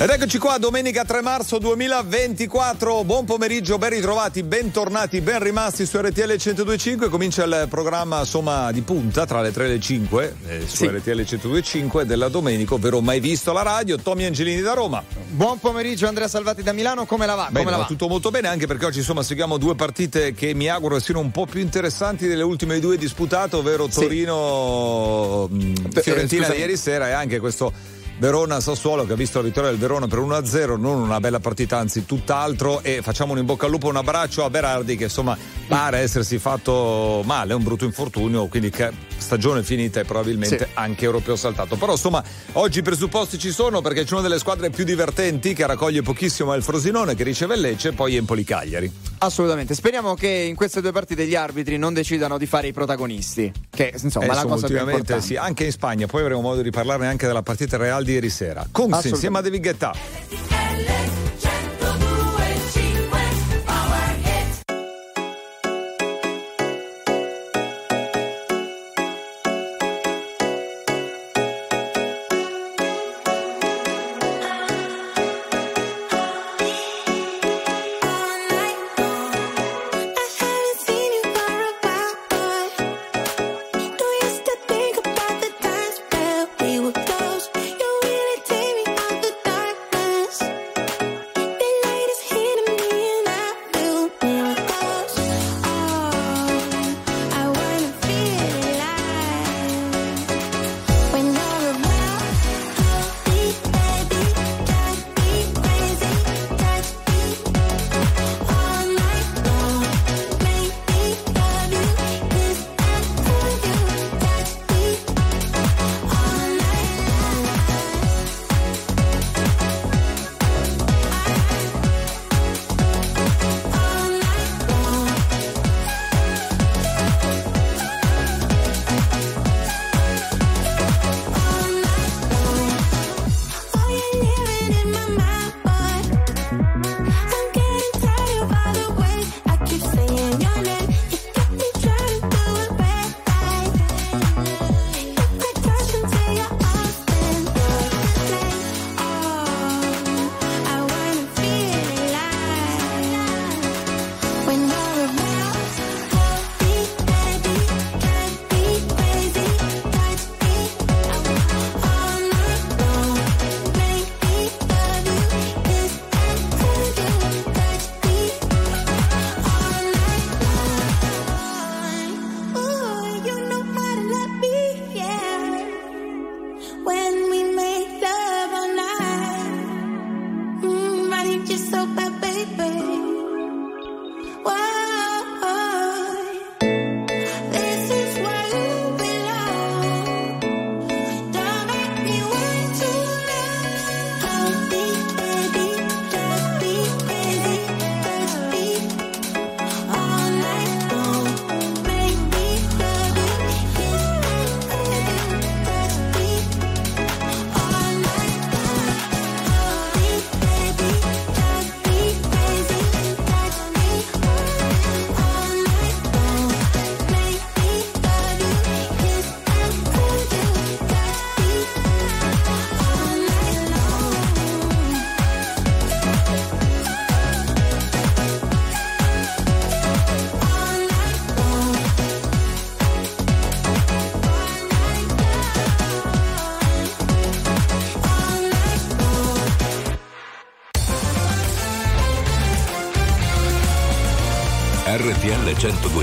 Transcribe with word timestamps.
Ed 0.00 0.08
eccoci 0.08 0.38
qua, 0.38 0.56
domenica 0.56 1.04
3 1.04 1.20
marzo 1.20 1.58
2024. 1.58 3.04
Buon 3.04 3.26
pomeriggio, 3.26 3.76
ben 3.76 3.90
ritrovati, 3.90 4.42
bentornati, 4.42 5.20
ben 5.20 5.42
rimasti 5.42 5.84
su 5.84 5.98
RTL 6.00 6.20
1025. 6.26 7.10
Comincia 7.10 7.44
il 7.44 7.66
programma 7.68 8.20
insomma 8.20 8.72
di 8.72 8.80
punta 8.80 9.26
tra 9.26 9.42
le 9.42 9.52
3 9.52 9.66
e 9.66 9.68
le 9.68 9.78
5 9.78 10.36
eh, 10.46 10.60
su 10.66 10.76
Sì. 10.76 10.86
RTL 10.86 11.10
1025 11.16 12.06
della 12.06 12.28
domenica, 12.28 12.72
ovvero 12.72 13.02
mai 13.02 13.20
visto 13.20 13.52
la 13.52 13.60
radio. 13.60 13.98
Tommy 13.98 14.24
Angelini 14.24 14.62
da 14.62 14.72
Roma. 14.72 15.04
Buon 15.28 15.58
pomeriggio 15.58 16.06
Andrea 16.08 16.28
Salvati 16.28 16.62
da 16.62 16.72
Milano, 16.72 17.04
come 17.04 17.26
la 17.26 17.34
va? 17.34 17.48
Bene, 17.50 17.58
come 17.58 17.70
la 17.70 17.76
va 17.82 17.84
tutto 17.84 18.08
molto 18.08 18.30
bene, 18.30 18.48
anche 18.48 18.66
perché 18.66 18.86
oggi 18.86 19.00
insomma 19.00 19.22
seguiamo 19.22 19.58
due 19.58 19.74
partite 19.74 20.32
che 20.32 20.54
mi 20.54 20.68
auguro 20.68 20.98
siano 20.98 21.20
un 21.20 21.30
po' 21.30 21.44
più 21.44 21.60
interessanti 21.60 22.26
delle 22.26 22.42
ultime 22.42 22.80
due 22.80 22.96
disputate, 22.96 23.56
ovvero 23.56 23.86
Sì. 23.90 24.00
Torino 24.00 25.46
mh, 25.46 25.72
Eh, 25.94 26.00
Fiorentina 26.00 26.48
di 26.48 26.56
ieri 26.56 26.78
sera 26.78 27.08
e 27.08 27.12
anche 27.12 27.38
questo 27.38 27.98
Verona 28.20 28.60
Sassuolo 28.60 29.06
che 29.06 29.14
ha 29.14 29.16
visto 29.16 29.38
la 29.38 29.46
vittoria 29.46 29.70
del 29.70 29.78
Verona 29.78 30.06
per 30.06 30.18
1-0, 30.18 30.78
non 30.78 31.00
una 31.00 31.20
bella 31.20 31.40
partita, 31.40 31.78
anzi 31.78 32.04
tutt'altro 32.04 32.82
e 32.82 33.00
facciamo 33.00 33.32
un 33.32 33.38
in 33.38 33.46
bocca 33.46 33.64
al 33.64 33.70
lupo, 33.70 33.88
un 33.88 33.96
abbraccio 33.96 34.44
a 34.44 34.50
Berardi 34.50 34.94
che 34.94 35.04
insomma 35.04 35.38
pare 35.66 36.00
essersi 36.00 36.38
fatto 36.38 37.22
male, 37.24 37.54
un 37.54 37.62
brutto 37.62 37.86
infortunio, 37.86 38.46
quindi 38.48 38.68
che 38.68 38.90
stagione 39.16 39.62
finita 39.62 40.00
e 40.00 40.04
probabilmente 40.04 40.66
Sì. 40.66 40.70
anche 40.74 41.06
europeo 41.06 41.34
saltato. 41.34 41.76
Però 41.76 41.92
insomma 41.92 42.22
oggi 42.52 42.80
i 42.80 42.82
presupposti 42.82 43.38
ci 43.38 43.52
sono 43.52 43.80
perché 43.80 44.04
c'è 44.04 44.12
una 44.12 44.22
delle 44.22 44.38
squadre 44.38 44.68
più 44.68 44.84
divertenti 44.84 45.54
che 45.54 45.66
raccoglie 45.66 46.02
pochissimo 46.02 46.52
è 46.52 46.58
il 46.58 46.62
Frosinone 46.62 47.14
che 47.14 47.24
riceve 47.24 47.54
il 47.54 47.62
Lecce 47.62 47.88
e 47.88 47.92
poi 47.92 48.16
Empoli 48.16 48.44
Cagliari. 48.44 48.92
Assolutamente. 49.22 49.74
Speriamo 49.74 50.14
che 50.14 50.28
in 50.28 50.56
queste 50.56 50.80
due 50.80 50.92
partite 50.92 51.26
gli 51.26 51.34
arbitri 51.34 51.76
non 51.78 51.94
decidano 51.94 52.36
di 52.38 52.46
fare 52.46 52.68
i 52.68 52.72
protagonisti. 52.72 53.50
Che 53.70 53.94
insomma 54.02 54.26
è 54.26 54.28
la 54.28 54.44
cosa 54.44 54.66
più 54.66 54.78
importante. 54.78 55.20
sì, 55.22 55.36
anche 55.36 55.64
in 55.64 55.72
Spagna, 55.72 56.06
poi 56.06 56.22
avremo 56.22 56.40
modo 56.40 56.60
di 56.62 56.70
parlarne 56.70 57.06
anche 57.06 57.26
della 57.26 57.42
partita 57.42 57.76
Real 57.76 58.02
di 58.02 58.09
ieri 58.10 58.30
sera. 58.30 58.66
Assolutamente. 58.96 59.08
insieme 59.08 59.38
a 59.38 59.40
David 59.42 59.62
Guetta. 59.62 59.92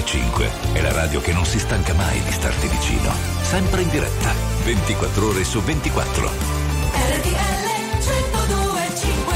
1025 0.08 0.50
è 0.72 0.82
la 0.82 0.94
radio 0.94 1.20
che 1.20 1.34
non 1.34 1.46
si 1.46 1.60
stanca 1.60 1.94
mai 1.94 2.22
di 2.24 2.32
starti 2.32 2.68
vicino. 2.68 3.12
Sempre 3.42 3.82
in 3.82 3.90
diretta, 3.90 4.32
24 4.64 5.28
ore 5.28 5.44
su 5.44 5.60
24. 5.62 6.30
RTL 6.94 7.66
1025 8.00 9.36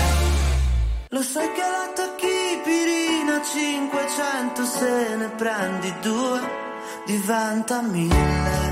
Lo 1.09 1.21
sai 1.21 1.51
che 1.51 1.61
la 1.61 1.91
tocchi 1.93 2.61
pirina 2.63 3.41
500 3.43 4.65
se 4.65 5.15
ne 5.17 5.29
prendi 5.35 5.93
due 6.01 6.39
diventa 7.05 7.81
mille. 7.81 8.70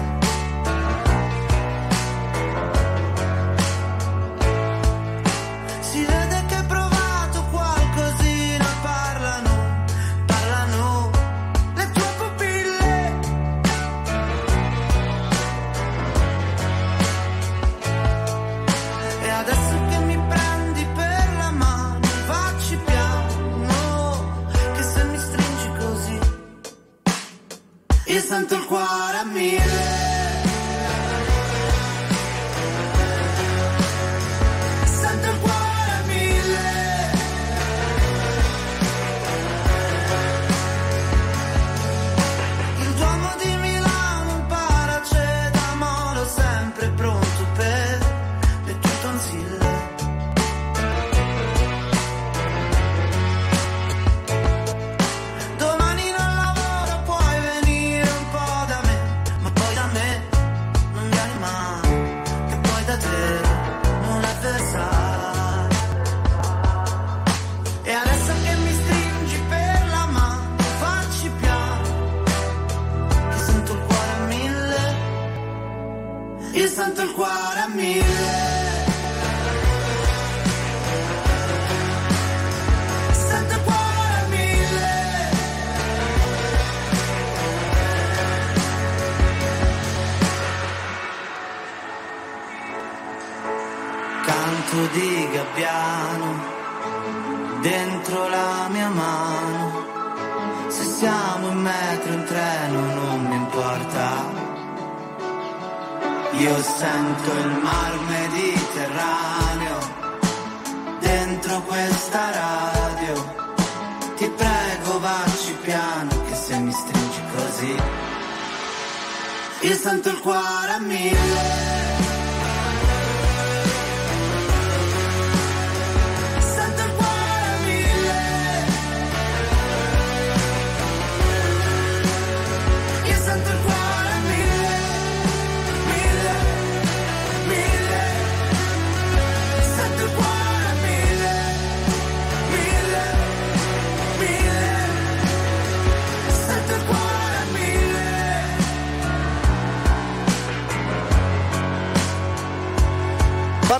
Sento 120.01 120.15
il 120.15 120.19
cuore 120.21 120.71
a 120.71 120.79
mille. 120.79 121.78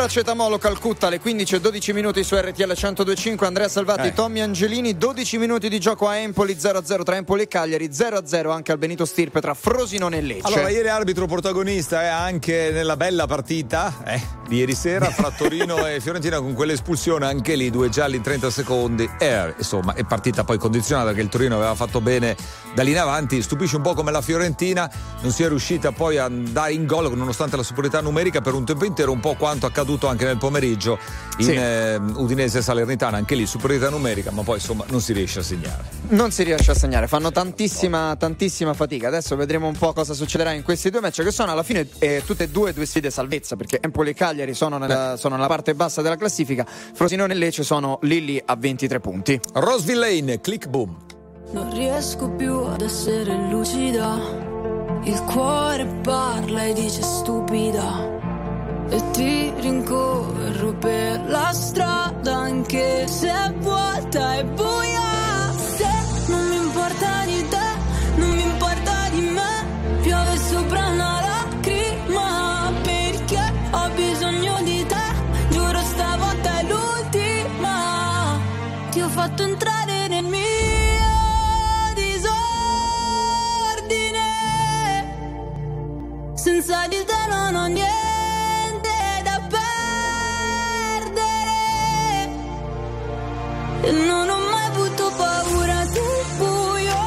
Paracetamolo 0.09 0.57
Calcutta 0.57 1.05
alle 1.05 1.19
15 1.19 1.55
e 1.55 1.59
12 1.59 1.93
minuti 1.93 2.23
su 2.23 2.35
RTL 2.35 2.73
1025 2.73 3.45
Andrea 3.45 3.69
Salvati, 3.69 4.07
Eh. 4.07 4.13
Tommy 4.13 4.39
Angelini 4.39 4.97
12 4.97 5.37
minuti 5.37 5.69
di 5.69 5.79
gioco 5.79 6.07
a 6.07 6.15
Empoli 6.15 6.55
0-0 6.55 7.03
tra 7.03 7.15
Empoli 7.15 7.43
e 7.43 7.47
Cagliari 7.47 7.89
0-0 7.89 8.49
anche 8.49 8.71
al 8.71 8.79
Benito 8.79 9.05
Stirpe 9.05 9.39
tra 9.39 9.53
Frosinone 9.53 10.17
e 10.17 10.21
Lecce 10.21 10.47
Allora, 10.47 10.69
ieri 10.69 10.87
arbitro 10.87 11.27
protagonista 11.27 12.01
è 12.01 12.07
anche 12.07 12.71
nella 12.71 12.97
bella 12.97 13.27
partita 13.27 13.93
eh, 14.03 14.19
di 14.47 14.57
ieri 14.57 14.73
sera 14.73 15.11
fra 15.11 15.29
Torino 15.37 15.85
e 15.85 15.99
Fiorentina 15.99 16.39
con 16.39 16.55
quell'espulsione, 16.55 17.27
anche 17.27 17.53
lì 17.53 17.69
due 17.69 17.89
gialli 17.89 18.15
in 18.15 18.23
30 18.23 18.49
secondi. 18.49 19.07
E, 19.19 19.53
insomma, 19.59 19.93
è 19.93 20.03
partita 20.05 20.43
poi 20.43 20.57
condizionata 20.57 21.09
perché 21.09 21.21
il 21.21 21.29
Torino 21.29 21.55
aveva 21.55 21.75
fatto 21.75 22.01
bene 22.01 22.35
da 22.73 22.81
lì 22.81 22.89
in 22.89 22.97
avanti. 22.97 23.43
Stupisce 23.43 23.75
un 23.75 23.83
po' 23.83 23.93
come 23.93 24.09
la 24.09 24.21
Fiorentina 24.21 24.89
non 25.21 25.31
sia 25.31 25.49
riuscita 25.49 25.91
poi 25.91 26.17
a 26.17 26.23
andare 26.23 26.73
in 26.73 26.87
gol 26.87 27.15
nonostante 27.15 27.55
la 27.55 27.61
superiorità 27.61 28.01
numerica 28.01 28.41
per 28.41 28.55
un 28.55 28.65
tempo 28.65 28.85
intero, 28.85 29.11
un 29.11 29.19
po' 29.19 29.35
quanto 29.35 29.67
accaduto 29.67 29.98
anche 30.07 30.25
nel 30.25 30.37
pomeriggio 30.37 30.97
in 31.37 31.45
Sì. 31.45 31.53
eh, 31.53 31.95
Udinese 31.95 32.61
Salernitana, 32.61 33.17
anche 33.17 33.35
lì 33.35 33.45
superiorità 33.45 33.89
numerica, 33.89 34.31
ma 34.31 34.43
poi 34.43 34.55
insomma 34.55 34.83
non 34.89 35.01
si 35.01 35.13
riesce 35.13 35.39
a 35.39 35.43
segnare. 35.43 35.83
non 36.09 36.31
si 36.31 36.43
riesce 36.43 36.71
a 36.71 36.73
segnare 36.73 37.07
fanno 37.07 37.31
tantissima 37.31 38.15
tantissima 38.15 38.73
fatica 38.73 39.07
adesso 39.07 39.35
vedremo 39.35 39.67
un 39.67 39.75
po' 39.77 39.93
cosa 39.93 40.13
succederà 40.13 40.51
in 40.53 40.63
questi 40.63 40.89
due 40.89 41.01
match 41.01 41.21
che 41.23 41.31
sono 41.31 41.51
alla 41.51 41.63
fine 41.63 41.87
eh, 41.99 42.23
tutte 42.25 42.45
e 42.45 42.49
due 42.49 42.73
due 42.73 42.85
sfide 42.85 43.09
salvezza 43.11 43.55
perché 43.55 43.79
Empoli 43.81 44.09
e 44.11 44.13
Cagliari 44.13 44.53
sono 44.53 44.77
nella, 44.77 45.15
sono 45.17 45.35
nella 45.35 45.47
parte 45.47 45.75
bassa 45.75 46.01
della 46.01 46.15
classifica 46.17 46.65
Frosinone 46.93 47.33
e 47.33 47.37
Lecce 47.37 47.63
sono 47.63 47.99
lì 48.03 48.23
lì 48.25 48.41
a 48.43 48.55
23 48.55 48.99
punti 48.99 49.39
Roseville 49.53 49.99
Lane, 49.99 50.41
click 50.41 50.67
boom. 50.67 50.95
Non 51.51 51.73
riesco 51.73 52.29
più 52.31 52.53
ad 52.59 52.81
essere 52.81 53.33
lucida. 53.49 54.17
Il 55.03 55.19
cuore 55.23 55.85
parla 56.03 56.63
e 56.65 56.73
dice 56.73 57.01
stupida. 57.01 58.28
E 58.91 59.11
ti 59.11 59.53
rincorro 59.59 60.73
per 60.79 61.21
la 61.27 61.51
strada 61.53 62.35
anche 62.35 63.07
se 63.07 63.29
è 63.29 63.53
vuota 63.59 64.35
e 64.37 64.43
buia. 64.45 65.51
Se 65.75 65.87
non 66.27 66.47
mi 66.49 66.55
importa 66.55 67.25
di 67.25 67.47
te, 67.47 67.67
non 68.15 68.29
mi 68.29 68.41
importa 68.41 69.09
di 69.11 69.21
me. 69.21 69.67
Piove 70.01 70.37
sopra 70.37 70.87
una 70.87 71.21
lacrima 71.21 72.71
perché 72.81 73.53
ho 73.71 73.89
bisogno 73.95 74.59
di 74.63 74.85
te. 74.87 75.07
Giuro 75.49 75.79
stavolta 75.81 76.59
è 76.59 76.63
l'ultima. 76.63 78.39
Ti 78.89 79.01
ho 79.01 79.09
fatto 79.09 79.43
entrare 79.43 80.07
nel 80.07 80.23
mio 80.25 80.39
disordine. 81.93 82.37
Senza 86.33 86.87
di 86.87 86.98
non 93.81 94.29
ho 94.29 94.39
mai 94.49 94.65
avuto 94.65 95.11
paura 95.15 95.85
del 95.85 96.25
buio, 96.37 96.97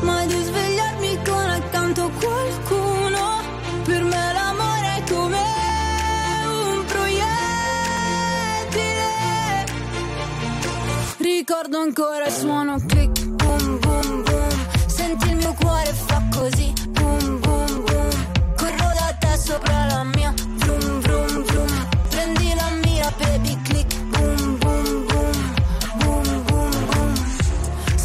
mai 0.00 0.26
di 0.26 0.42
svegliarmi 0.42 1.18
con 1.24 1.50
accanto 1.50 2.10
qualcuno. 2.18 3.42
Per 3.84 4.02
me 4.02 4.32
l'amore 4.32 4.96
è 4.96 5.02
come 5.12 5.42
un 6.46 6.84
proiettile. 6.86 7.24
Ricordo 11.18 11.78
ancora 11.78 12.26
il 12.26 12.32
suono 12.32 12.76
click, 12.86 13.24
boom, 13.26 13.78
boom, 13.80 14.22
boom. 14.22 14.48
Senti 14.86 15.28
il 15.28 15.36
mio 15.36 15.54
cuore 15.54 15.92
fa 15.92 16.22
così, 16.32 16.72
boom, 16.90 17.40
boom, 17.40 17.84
boom. 17.84 18.10
Corro 18.56 18.92
da 18.98 19.16
te 19.18 19.36
sopra 19.38 19.86
la 19.86 20.04
mia, 20.04 20.32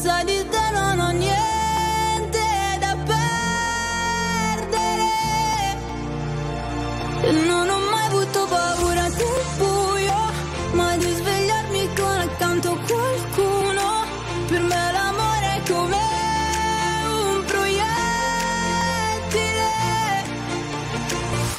Senza 0.00 0.24
di 0.24 0.48
te 0.48 0.70
non 0.72 0.98
ho 0.98 1.10
niente 1.10 2.40
da 2.78 2.96
perdere. 3.04 3.36
Non 7.44 7.68
ho 7.68 7.78
mai 7.90 8.06
avuto 8.06 8.46
paura 8.46 9.08
del 9.10 9.44
buio, 9.58 10.18
mai 10.72 10.96
di 10.96 11.12
svegliarmi 11.12 11.88
con 11.94 12.18
accanto 12.18 12.78
qualcuno. 12.88 14.06
Per 14.48 14.62
me 14.62 14.92
l'amore 14.92 15.56
è 15.56 15.62
come 15.70 15.98
un 17.12 17.44
proiettile. 17.44 18.08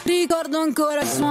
Ricordo 0.01 0.59
ancora 0.59 1.01
il 1.01 1.07
suono 1.07 1.30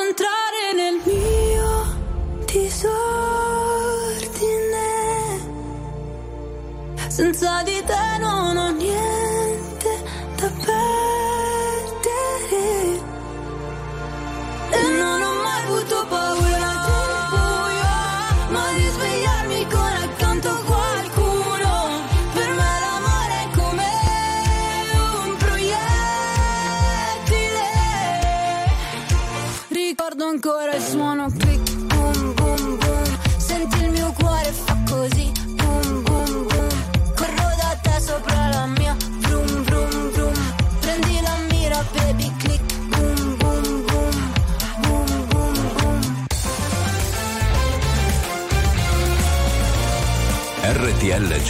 Ti 0.00 0.39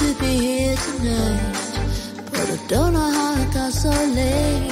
You'd 0.00 0.18
be 0.18 0.26
here 0.26 0.76
tonight, 0.76 1.56
but 2.32 2.50
I 2.50 2.58
don't 2.66 2.92
know 2.94 3.10
how 3.18 3.40
it 3.40 3.52
got 3.54 3.72
so 3.72 3.90
late. 3.90 4.70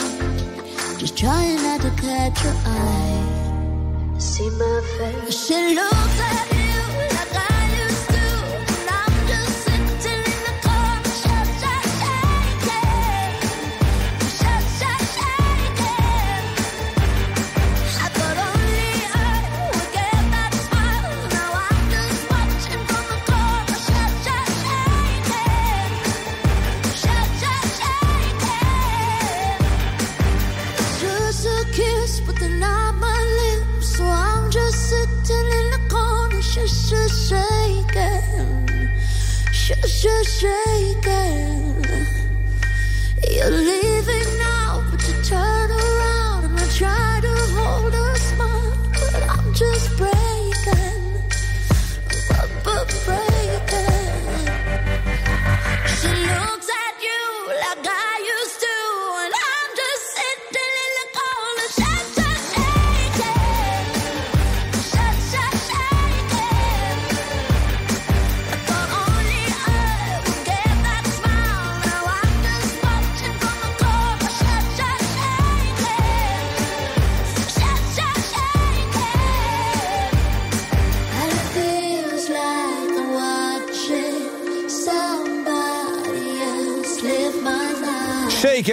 Just 0.99 1.17
trying 1.17 1.62
not 1.62 1.81
to 1.83 1.91
catch 1.91 2.43
your 2.45 2.55
eye. 2.65 4.17
See 4.19 4.50
my 4.50 4.83
face. 4.99 5.47
She 5.47 5.75
looks 5.75 6.21
at 6.21 6.53
you 6.53 6.60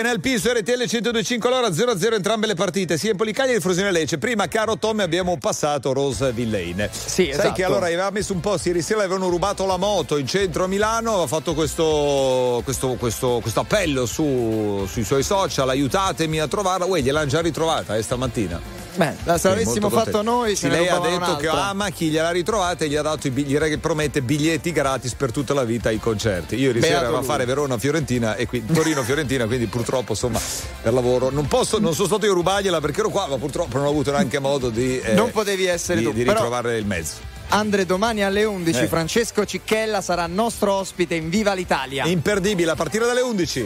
Shake 0.07 0.15
nel 0.17 0.19
piso 0.21 0.51
RTL 0.53 0.85
1025 0.89 1.49
allora 1.49 1.67
0-0 1.67 2.13
entrambe 2.13 2.47
le 2.47 2.53
partite 2.53 2.97
sia 2.97 3.11
in 3.11 3.17
Policaglia 3.17 3.49
che 3.49 3.55
in 3.55 3.61
Frosinone 3.61 3.91
Lecce. 3.91 4.17
Prima 4.17 4.47
caro 4.47 4.77
Tommy 4.77 5.01
abbiamo 5.01 5.37
passato 5.37 5.91
Rose 5.91 6.31
Villain 6.31 6.87
Sì, 6.91 7.25
sai 7.25 7.29
esatto. 7.29 7.51
che 7.53 7.63
allora 7.65 7.87
aveva 7.87 8.09
messo 8.09 8.31
un 8.33 8.39
po' 8.39 8.57
ieri 8.63 8.81
sera 8.81 9.01
avevano 9.01 9.27
rubato 9.29 9.65
la 9.65 9.77
moto 9.77 10.17
in 10.17 10.25
centro 10.25 10.63
a 10.63 10.67
Milano 10.67 11.11
aveva 11.11 11.27
fatto 11.27 11.53
questo, 11.53 12.61
questo, 12.63 12.95
questo, 12.97 13.39
questo 13.41 13.59
appello 13.59 14.05
su- 14.05 14.85
sui 14.89 15.03
suoi 15.03 15.23
social 15.23 15.67
aiutatemi 15.69 16.39
a 16.39 16.47
trovarla. 16.47 16.85
Uè 16.85 17.01
gliel'hanno 17.01 17.27
già 17.27 17.41
ritrovata 17.41 17.95
eh, 17.95 18.01
stamattina 18.01 18.76
Beh, 18.97 19.13
se 19.25 19.37
Sì, 19.37 19.47
l'avessimo 19.47 19.89
fatto 19.89 20.21
noi, 20.23 20.49
Sì, 20.55 20.63
se 20.63 20.69
lei 20.69 20.87
ha 20.87 20.97
detto 20.99 21.35
che 21.37 21.47
ama 21.47 21.89
chi 21.89 22.09
gliel'ha 22.09 22.31
ritrovata 22.31 22.83
e 22.83 22.87
gli 22.89 22.95
ha 22.95 23.01
dato 23.03 23.27
gli 23.27 23.77
promette 23.77 24.21
biglietti 24.21 24.71
gratis 24.71 25.13
per 25.13 25.31
tutta 25.31 25.53
la 25.53 25.63
vita 25.63 25.89
ai 25.89 25.99
concerti. 25.99 26.55
Io 26.55 26.67
ieri 26.67 26.81
sera 26.81 27.03
ero 27.03 27.17
a 27.17 27.21
fare 27.21 27.45
Verona-Fiorentina 27.45 28.35
e 28.35 28.47
qui 28.47 28.65
Torino-Fiorentina, 28.65 29.45
quindi 29.45 29.67
purtroppo 29.67 30.11
insomma 30.13 30.39
per 30.81 30.93
lavoro 30.93 31.29
non 31.29 31.47
posso, 31.47 31.77
non 31.79 31.93
sono 31.93 32.07
stato 32.07 32.25
io 32.25 32.31
a 32.31 32.35
rubargliela 32.35 32.79
perché 32.81 33.01
ero 33.01 33.09
qua, 33.09 33.27
ma 33.27 33.37
purtroppo 33.37 33.77
non 33.77 33.85
ho 33.85 33.89
avuto 33.89 34.11
neanche 34.11 34.39
modo 34.39 34.69
di, 34.69 34.99
eh, 34.99 35.13
Non 35.13 35.31
potevi 35.31 35.65
essere 35.65 35.99
di, 35.99 36.05
tu, 36.05 36.11
di 36.11 36.23
però- 36.23 36.33
ritrovare 36.33 36.77
il 36.77 36.85
mezzo. 36.85 37.35
Andre, 37.49 37.85
domani 37.85 38.23
alle 38.23 38.43
11 38.43 38.79
Eh. 38.83 38.87
Francesco 38.87 39.45
Cicchella 39.45 40.01
sarà 40.01 40.27
nostro 40.27 40.73
ospite 40.73 41.15
in 41.15 41.29
Viva 41.29 41.53
l'Italia. 41.53 42.05
Imperdibile 42.05 42.71
a 42.71 42.75
partire 42.75 43.05
dalle 43.05 43.21
11. 43.21 43.65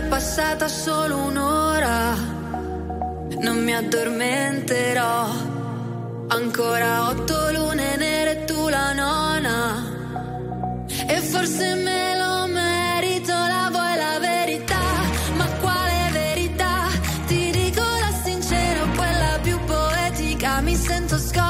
È 0.00 0.02
passata 0.08 0.66
solo 0.66 1.16
un'ora. 1.18 2.14
Non 3.46 3.62
mi 3.62 3.74
addormenterò. 3.74 5.28
Ancora 6.28 7.08
otto 7.08 7.50
lune 7.52 7.96
nere 7.96 8.44
tu 8.44 8.68
la 8.68 8.92
nona. 8.92 9.56
E 11.06 11.16
forse 11.20 11.74
me 11.74 12.16
lo 12.16 12.46
merito, 12.46 13.32
la 13.32 13.68
vuoi 13.70 13.96
la 13.96 14.18
verità. 14.18 14.84
Ma 15.36 15.46
quale 15.62 16.08
verità? 16.12 16.74
Ti 17.26 17.50
dico 17.50 17.82
la 17.82 18.12
sincera, 18.24 18.80
quella 18.96 19.38
più 19.42 19.58
poetica. 19.64 20.60
Mi 20.60 20.76
sento 20.76 21.18
scossa. 21.18 21.49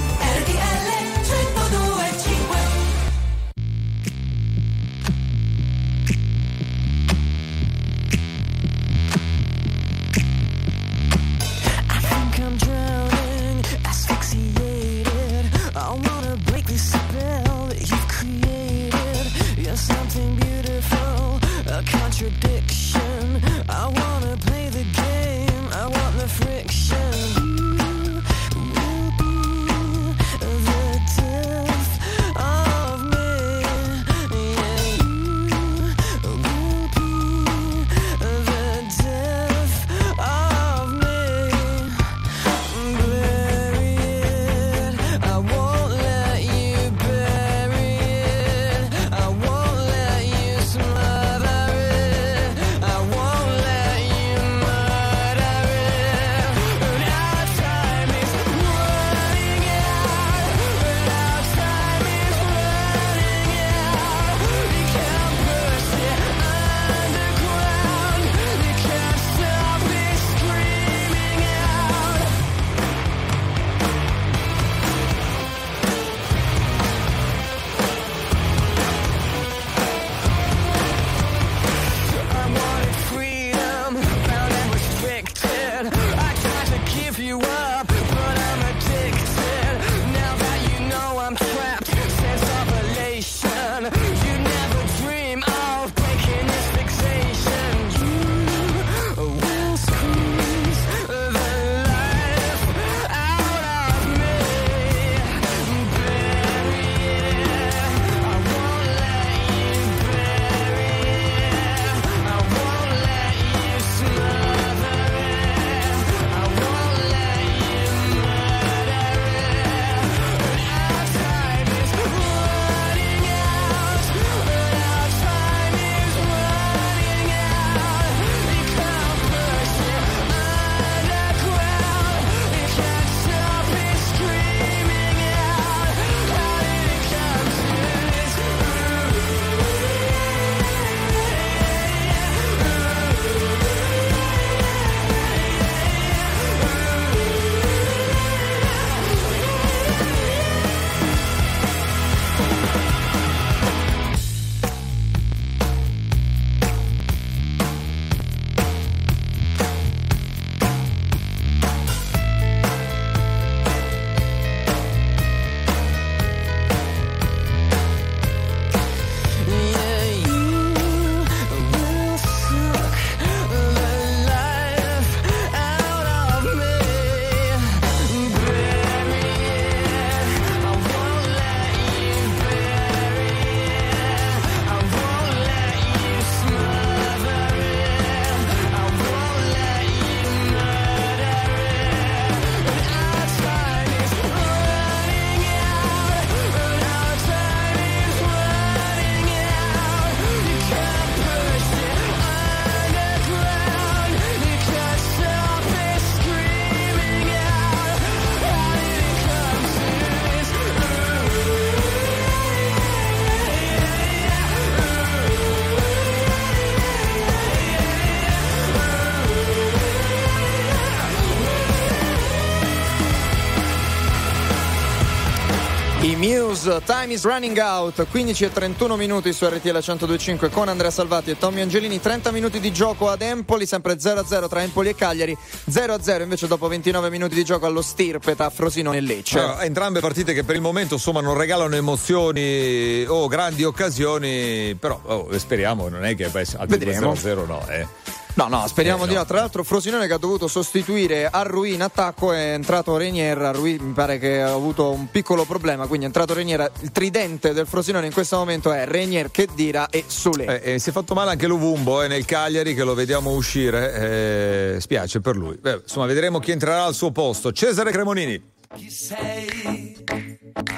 Muse, 226.63 226.81
Time 226.85 227.13
is 227.13 227.23
running 227.23 227.57
out, 227.57 228.05
15 228.07 228.43
e 228.43 228.51
31 228.51 228.95
minuti 228.95 229.33
su 229.33 229.47
RTL 229.47 229.69
1025 229.69 230.49
con 230.49 230.67
Andrea 230.67 230.91
Salvati 230.91 231.31
e 231.31 231.37
Tommy 231.37 231.61
Angelini, 231.61 231.99
30 231.99 232.29
minuti 232.31 232.59
di 232.59 232.71
gioco 232.71 233.09
ad 233.09 233.21
Empoli, 233.21 233.65
sempre 233.65 233.95
0-0 233.95 234.47
tra 234.47 234.61
Empoli 234.61 234.89
e 234.89 234.95
Cagliari, 234.95 235.35
0-0 235.69 236.21
invece 236.21 236.45
dopo 236.45 236.67
29 236.67 237.09
minuti 237.09 237.33
di 237.33 237.43
gioco 237.43 237.65
allo 237.65 237.81
Stirpeta, 237.81 238.49
Frosinone 238.51 238.97
e 238.97 239.01
Lecce. 239.01 239.39
Allora, 239.39 239.63
entrambe 239.63 240.01
partite 240.01 240.33
che 240.33 240.43
per 240.43 240.55
il 240.55 240.61
momento 240.61 240.95
insomma 240.95 241.21
non 241.21 241.35
regalano 241.35 241.75
emozioni 241.75 243.03
o 243.07 243.27
grandi 243.27 243.63
occasioni, 243.63 244.75
però 244.75 244.99
oh, 245.03 245.37
speriamo, 245.37 245.89
non 245.89 246.05
è 246.05 246.15
che 246.15 246.27
beh, 246.27 246.45
al 246.57 246.67
Vedremo. 246.67 247.13
0-0 247.13 247.45
no, 247.47 247.65
eh. 247.69 247.87
No, 248.33 248.47
no, 248.47 248.65
speriamo 248.67 249.03
Eh, 249.03 249.07
di 249.07 249.13
no. 249.13 249.19
no. 249.19 249.25
Tra 249.25 249.39
l'altro 249.39 249.63
Frosinone 249.63 250.07
che 250.07 250.13
ha 250.13 250.17
dovuto 250.17 250.47
sostituire 250.47 251.27
Arrui 251.29 251.73
in 251.73 251.81
attacco 251.81 252.31
è 252.31 252.53
entrato 252.53 252.95
Renier, 252.97 253.37
Arrui 253.37 253.77
mi 253.79 253.91
pare 253.93 254.19
che 254.19 254.41
ha 254.41 254.51
avuto 254.53 254.91
un 254.91 255.09
piccolo 255.09 255.43
problema, 255.45 255.85
quindi 255.85 256.05
è 256.05 256.07
entrato 256.07 256.33
Renier, 256.33 256.71
il 256.81 256.91
tridente 256.91 257.53
del 257.53 257.67
Frosinone 257.67 258.05
in 258.07 258.13
questo 258.13 258.37
momento 258.37 258.71
è 258.71 258.85
Renier, 258.85 259.31
Chedira 259.31 259.89
e 259.89 260.05
Sule. 260.07 260.61
Eh, 260.61 260.73
eh, 260.73 260.79
si 260.79 260.89
è 260.89 260.91
fatto 260.93 261.13
male 261.13 261.31
anche 261.31 261.45
Luvumbo 261.47 262.01
eh, 262.03 262.07
nel 262.07 262.25
Cagliari 262.25 262.73
che 262.73 262.83
lo 262.83 262.93
vediamo 262.93 263.31
uscire, 263.31 264.73
eh, 264.75 264.79
spiace 264.79 265.19
per 265.19 265.35
lui. 265.35 265.57
Beh, 265.59 265.81
insomma, 265.83 266.05
vedremo 266.05 266.39
chi 266.39 266.51
entrerà 266.51 266.85
al 266.85 266.93
suo 266.93 267.11
posto. 267.11 267.51
Cesare 267.51 267.91
Cremonini. 267.91 268.49
Chi 268.73 268.89
sei? 268.89 269.97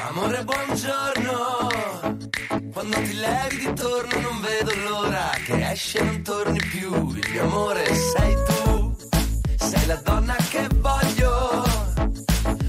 Amore, 0.08 0.44
buongiorno. 0.44 1.70
Quando 2.72 3.02
ti 3.02 3.14
levi 3.14 3.58
di 3.58 3.74
torno 3.74 4.20
non 4.20 4.42
vedo 4.42 4.72
l'ora 4.90 5.30
che 5.46 5.72
esci 5.72 5.98
e 5.98 6.04
non 6.04 6.22
torni 6.24 6.60
più. 6.60 6.92
Il 7.16 7.30
mio 7.32 7.44
amore 7.44 7.94
sei 7.94 8.36
tu. 8.46 8.96
Sei 9.58 9.86
la 9.86 10.02
donna 10.04 10.36
che 10.50 10.68
voglio. 10.76 11.64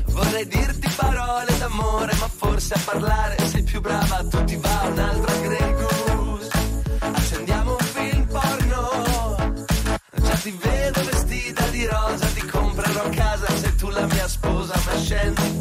Vorrei 0.09 0.47
dirti 0.47 0.89
parole 0.95 1.59
d'amore, 1.59 2.15
ma 2.21 2.29
forse 2.29 2.75
a 2.75 2.81
parlare 2.85 3.37
sei 3.47 3.63
più 3.63 3.81
brava. 3.81 4.25
Tu 4.29 4.45
ti 4.45 4.57
va 4.57 4.89
un'altra 4.91 5.35
Grey 5.41 5.84
oceans 15.05 15.54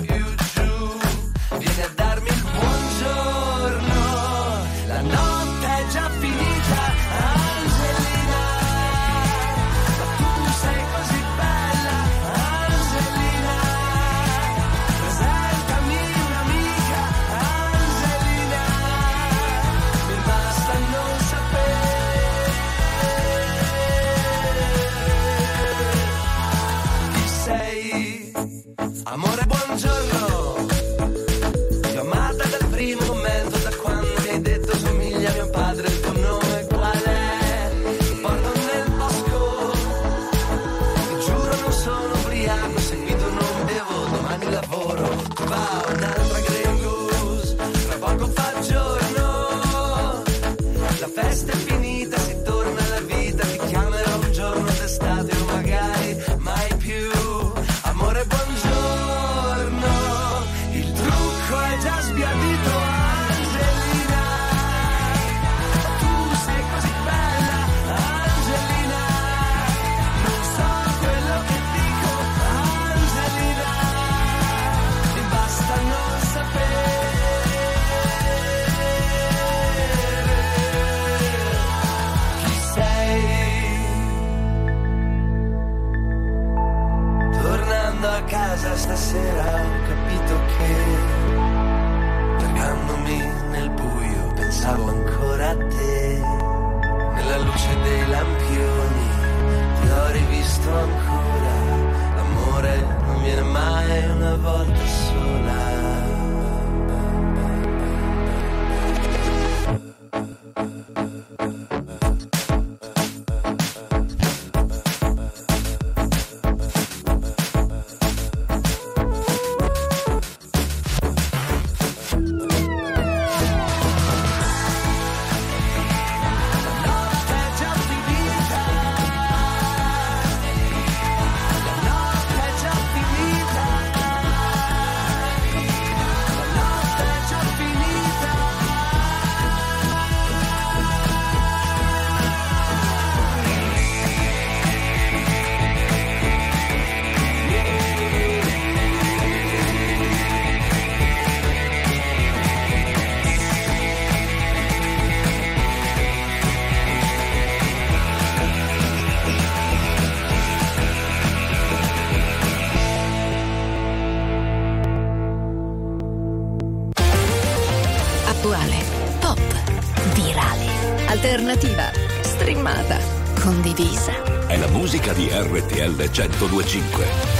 1025. 176.13 177.32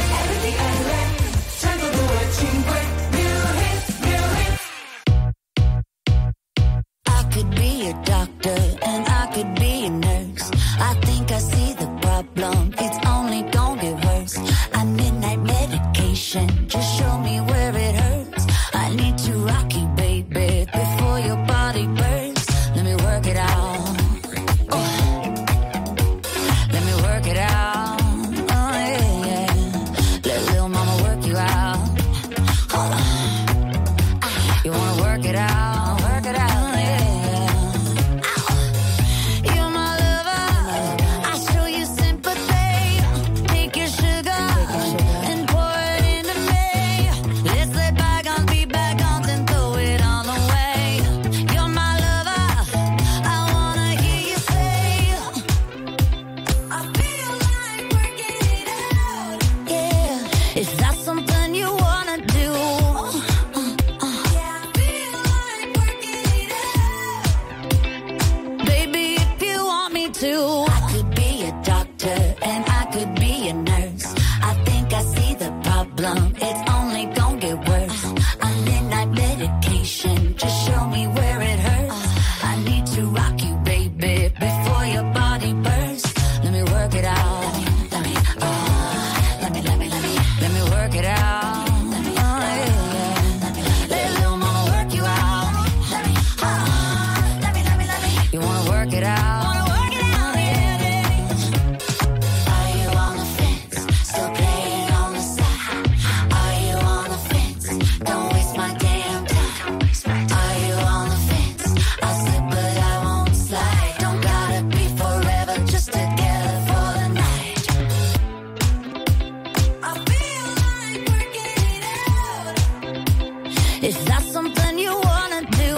Is 123.84 123.98
that 124.06 124.24
something 124.24 124.80
you 124.80 124.94
wanna 125.10 125.42
do? 125.62 125.74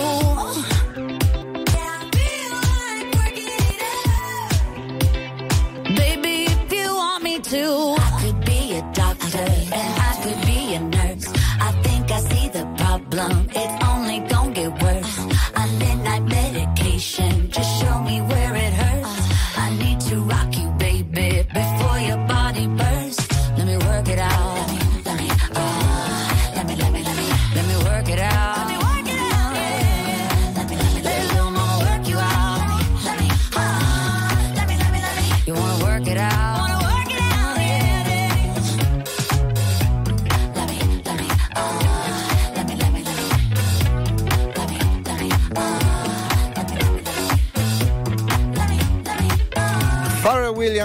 Yeah, 1.73 1.97
I 1.97 2.03
feel 2.15 2.51
like 2.69 3.07
working 3.17 3.49
it 3.73 3.81
out. 4.05 5.95
Baby, 5.97 6.35
if 6.53 6.71
you 6.71 6.87
want 6.93 7.23
me 7.23 7.39
to, 7.39 7.95
I 7.97 8.09
could 8.21 8.39
be 8.45 8.75
a 8.77 8.81
doctor 8.93 9.47
and 9.79 9.93
I 10.09 10.13
could 10.23 10.39
be 10.45 10.75
a 10.75 10.81
nurse. 10.81 11.27
I 11.59 11.71
think 11.81 12.11
I 12.11 12.19
see 12.29 12.47
the 12.49 12.65
problem. 12.77 13.49
It's 13.55 13.85
only 13.91 14.19
gonna 14.29 14.51
get 14.53 14.71
worse. 14.83 15.14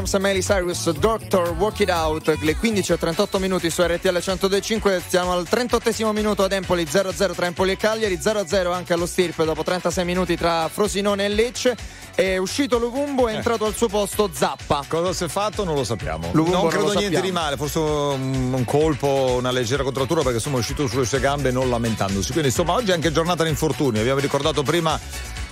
Williams 0.01 0.15
Miley 0.15 0.41
Cyrus, 0.41 0.91
Doctor 0.93 1.51
Walk 1.59 1.81
It 1.81 1.91
Out, 1.91 2.39
le 2.41 2.57
15 2.57 2.93
e 2.93 2.99
38 2.99 3.39
minuti 3.39 3.69
su 3.69 3.83
RTL 3.83 4.17
102.5, 4.17 5.01
siamo 5.07 5.33
al 5.33 5.47
38 5.47 6.13
minuto 6.13 6.43
ad 6.43 6.53
Empoli 6.53 6.85
0-0 6.85 7.35
tra 7.35 7.47
Empoli 7.47 7.73
e 7.73 7.77
Cagliari, 7.77 8.17
0-0 8.17 8.73
anche 8.73 8.95
allo 8.95 9.05
Stirpe 9.05 9.45
dopo 9.45 9.63
36 9.63 10.05
minuti 10.07 10.37
tra 10.37 10.69
Frosinone 10.73 11.27
e 11.27 11.29
Lecce, 11.29 11.77
è 12.15 12.39
uscito 12.39 12.79
Luvumbo, 12.79 13.29
è 13.29 13.35
entrato 13.35 13.67
al 13.67 13.75
suo 13.75 13.89
posto 13.89 14.31
Zappa. 14.33 14.85
Cosa 14.89 15.13
si 15.13 15.25
è 15.25 15.29
fatto 15.29 15.65
non 15.65 15.75
lo 15.75 15.85
sappiamo. 15.85 16.31
Luvumbo 16.33 16.51
non 16.51 16.61
non 16.63 16.71
credo 16.71 16.87
lo 16.87 16.99
niente 16.99 17.17
sappiamo. 17.17 17.27
di 17.27 17.33
male, 17.33 17.57
forse 17.57 17.79
un, 17.79 18.53
un 18.55 18.65
colpo, 18.65 19.37
una 19.39 19.51
leggera 19.51 19.83
contrattura 19.83 20.23
perché 20.23 20.37
insomma 20.37 20.57
è 20.57 20.61
uscito 20.61 20.87
sulle 20.87 21.05
sue 21.05 21.21
gambe 21.21 21.51
non 21.51 21.69
lamentandosi. 21.69 22.33
Quindi 22.33 22.49
insomma 22.49 22.73
oggi 22.73 22.91
è 22.91 22.95
anche 22.95 23.13
giornata 23.13 23.43
di 23.43 23.51
infortuni. 23.51 23.99
Abbiamo 23.99 24.21
ricordato 24.21 24.63
prima 24.63 24.99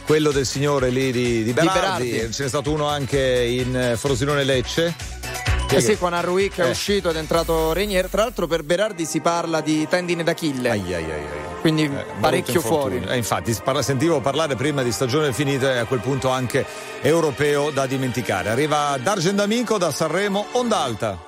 quello 0.09 0.31
del 0.31 0.47
signore 0.47 0.88
lì 0.88 1.12
di, 1.12 1.44
di 1.44 1.53
Berardi, 1.53 2.09
Berardi. 2.09 2.33
ce 2.33 2.42
n'è 2.44 2.49
stato 2.49 2.71
uno 2.73 2.87
anche 2.88 3.21
in 3.44 3.77
eh, 3.77 3.97
Frosinone 3.99 4.42
Lecce. 4.42 4.87
È 4.87 5.64
Eh 5.64 5.66
che- 5.66 5.81
sì, 5.83 5.99
con 5.99 6.14
Arruic 6.14 6.57
è 6.61 6.64
Eh. 6.66 6.71
uscito 6.71 7.11
ed 7.11 7.16
è 7.16 7.18
entrato 7.18 7.75
Renier, 7.75 8.09
tra 8.09 8.23
l'altro 8.23 8.47
per 8.47 8.62
Berardi 8.62 9.05
si 9.05 9.21
parla 9.21 9.61
di 9.61 9.87
tendine 9.87 10.23
d'Achille, 10.23 10.71
Ai, 10.71 10.94
ai, 10.94 11.05
ai, 11.11 11.23
quindi 11.61 11.83
Eh, 11.85 12.05
parecchio 12.21 12.62
fuori. 12.62 13.05
Eh, 13.07 13.16
infatti, 13.18 13.55
parla- 13.62 13.83
sentivo 13.83 14.21
parlare 14.23 14.57
prima 14.57 14.83
di 14.83 14.92
stagione 14.92 15.31
finita 15.35 15.75
e 15.75 15.77
a 15.77 15.85
quel 15.85 16.01
punto 16.01 16.31
anche 16.31 16.64
europeo 17.03 17.68
da 17.71 17.85
dimenticare. 17.85 18.49
Arriva 18.49 18.97
D'Argent 18.99 19.35
D'Amico 19.35 19.77
da 19.77 19.90
Sanremo, 19.92 20.47
onda 20.53 20.79
alta. 20.79 21.27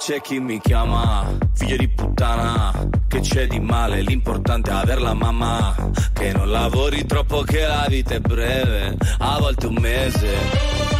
C'è 0.00 0.22
chi 0.22 0.40
mi 0.40 0.58
chiama 0.62 1.36
figlio 1.52 1.76
di 1.76 1.86
puttana, 1.86 2.72
che 3.06 3.20
c'è 3.20 3.46
di 3.46 3.60
male, 3.60 4.00
l'importante 4.00 4.70
è 4.70 4.72
aver 4.72 4.98
la 4.98 5.12
mamma, 5.12 5.74
che 6.14 6.32
non 6.32 6.50
lavori 6.50 7.04
troppo 7.04 7.42
che 7.42 7.60
la 7.66 7.84
vita 7.86 8.14
è 8.14 8.20
breve, 8.20 8.96
a 9.18 9.38
volte 9.38 9.66
un 9.66 9.76
mese. 9.78 10.99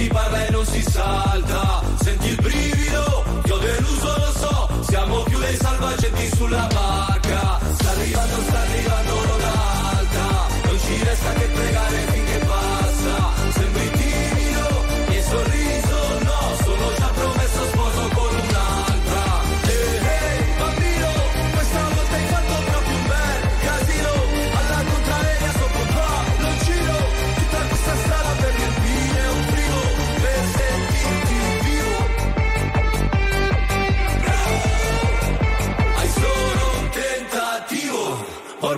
si 0.00 0.08
parla 0.08 0.46
e 0.46 0.50
non 0.50 0.64
si 0.64 0.80
salta, 0.80 1.82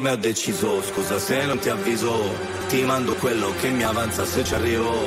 Ormai 0.02 0.16
ho 0.16 0.20
deciso, 0.20 0.82
scusa 0.82 1.16
se 1.20 1.44
non 1.44 1.60
ti 1.60 1.68
avviso, 1.68 2.12
ti 2.66 2.82
mando 2.82 3.14
quello 3.14 3.54
che 3.60 3.68
mi 3.68 3.84
avanza 3.84 4.24
se 4.24 4.42
ci 4.42 4.52
arrivo. 4.52 5.06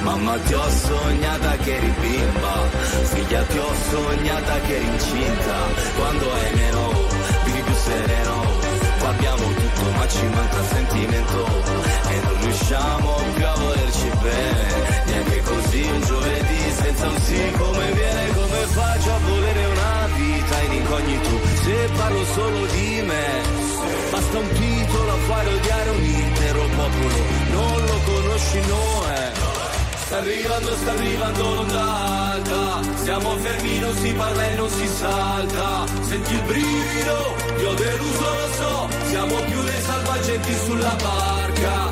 Mamma 0.00 0.36
ti 0.38 0.52
ho 0.52 0.68
sognata 0.68 1.56
che 1.58 1.76
eri 1.76 1.94
bimba, 2.00 2.68
figlia 3.04 3.44
ti 3.44 3.58
ho 3.58 3.72
sognata 3.88 4.58
che 4.62 4.74
eri 4.74 4.84
incinta, 4.84 5.58
quando 5.96 6.32
hai 6.32 6.54
meno, 6.56 6.91
Basta 24.32 24.48
un 24.48 24.58
titolo 24.58 25.12
a 25.12 25.16
fare 25.28 25.52
odiare 25.52 25.90
un 25.90 26.04
intero 26.04 26.60
popolo, 26.74 27.16
non 27.50 27.84
lo 27.84 28.00
conosci, 28.02 28.60
no 28.66 29.08
è. 29.10 29.32
Sta 30.06 30.16
arrivando, 30.16 30.76
sta 30.76 30.90
arrivando 30.92 31.54
l'onda 31.54 32.30
alta, 32.32 32.80
siamo 33.02 33.36
fermi, 33.36 33.78
non 33.78 33.94
si 33.94 34.12
parla 34.14 34.48
e 34.48 34.54
non 34.54 34.70
si 34.70 34.86
salta. 34.86 35.84
Senti 36.00 36.32
il 36.32 36.42
brivido, 36.44 37.34
io 37.60 37.74
deluso, 37.74 38.20
lo 38.22 38.48
so, 38.56 38.88
siamo 39.10 39.34
più 39.34 39.62
dei 39.64 39.80
salvagenti 39.82 40.54
sulla 40.64 40.96
barca. 41.02 41.91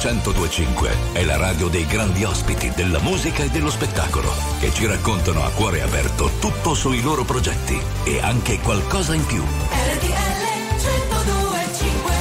1025 0.00 1.12
è 1.12 1.24
la 1.24 1.36
radio 1.36 1.68
dei 1.68 1.84
grandi 1.84 2.24
ospiti 2.24 2.72
della 2.74 3.00
musica 3.00 3.42
e 3.42 3.50
dello 3.50 3.68
spettacolo 3.68 4.30
che 4.58 4.72
ci 4.72 4.86
raccontano 4.86 5.44
a 5.44 5.50
cuore 5.50 5.82
aperto 5.82 6.30
tutto 6.40 6.72
sui 6.72 7.02
loro 7.02 7.22
progetti 7.22 7.78
e 8.04 8.18
anche 8.18 8.58
qualcosa 8.60 9.12
in 9.12 9.26
più. 9.26 9.42
RTL 9.42 10.40
1025 10.78 12.14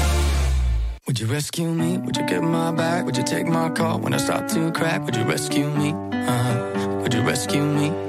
Would 1.06 1.20
you 1.20 1.30
rescue 1.30 1.72
me? 1.72 1.98
Would 2.00 2.18
you 2.18 2.26
get 2.26 2.42
my 2.42 2.74
back? 2.74 3.04
Would 3.04 3.16
you 3.16 3.24
take 3.24 3.46
my 3.46 3.70
call 3.72 4.02
when 4.02 4.14
I 4.14 4.18
start 4.20 4.52
to 4.54 4.72
crack? 4.72 5.04
Would 5.06 5.16
you 5.16 5.24
rescue 5.24 5.70
me? 5.70 5.92
Uh-huh. 6.12 7.00
Would 7.00 7.14
you 7.14 7.22
rescue 7.22 7.64
me? 7.64 8.09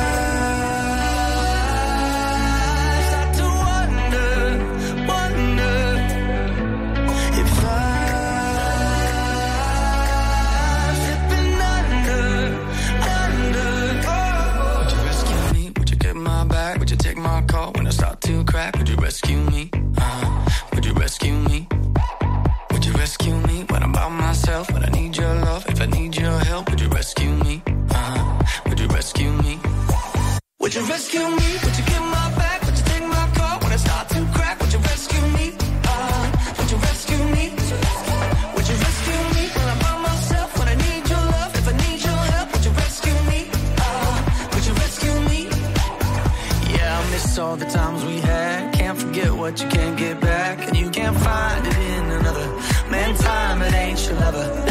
all 47.51 47.57
the 47.57 47.65
times 47.65 48.05
we 48.05 48.17
had. 48.21 48.73
Can't 48.73 48.97
forget 48.97 49.29
what 49.29 49.61
you 49.61 49.67
can't 49.67 49.97
get 49.97 50.21
back. 50.21 50.65
And 50.69 50.77
you 50.77 50.89
can't 50.89 51.17
find 51.17 51.67
it 51.67 51.77
in 51.77 52.05
another. 52.19 52.47
Man, 52.89 53.13
time, 53.15 53.61
it 53.61 53.73
ain't 53.73 54.01
your 54.07 54.15
lover. 54.15 54.70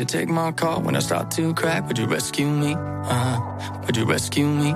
You 0.00 0.06
take 0.06 0.28
my 0.28 0.50
call 0.52 0.80
when 0.82 0.96
I 0.96 1.00
start 1.00 1.30
to 1.36 1.52
crack? 1.54 1.86
Would 1.86 1.98
you 1.98 2.06
rescue 2.06 2.46
me? 2.46 2.74
Uh-huh. 2.74 3.40
Would 3.86 3.96
you 3.96 4.04
rescue 4.06 4.46
me? 4.46 4.74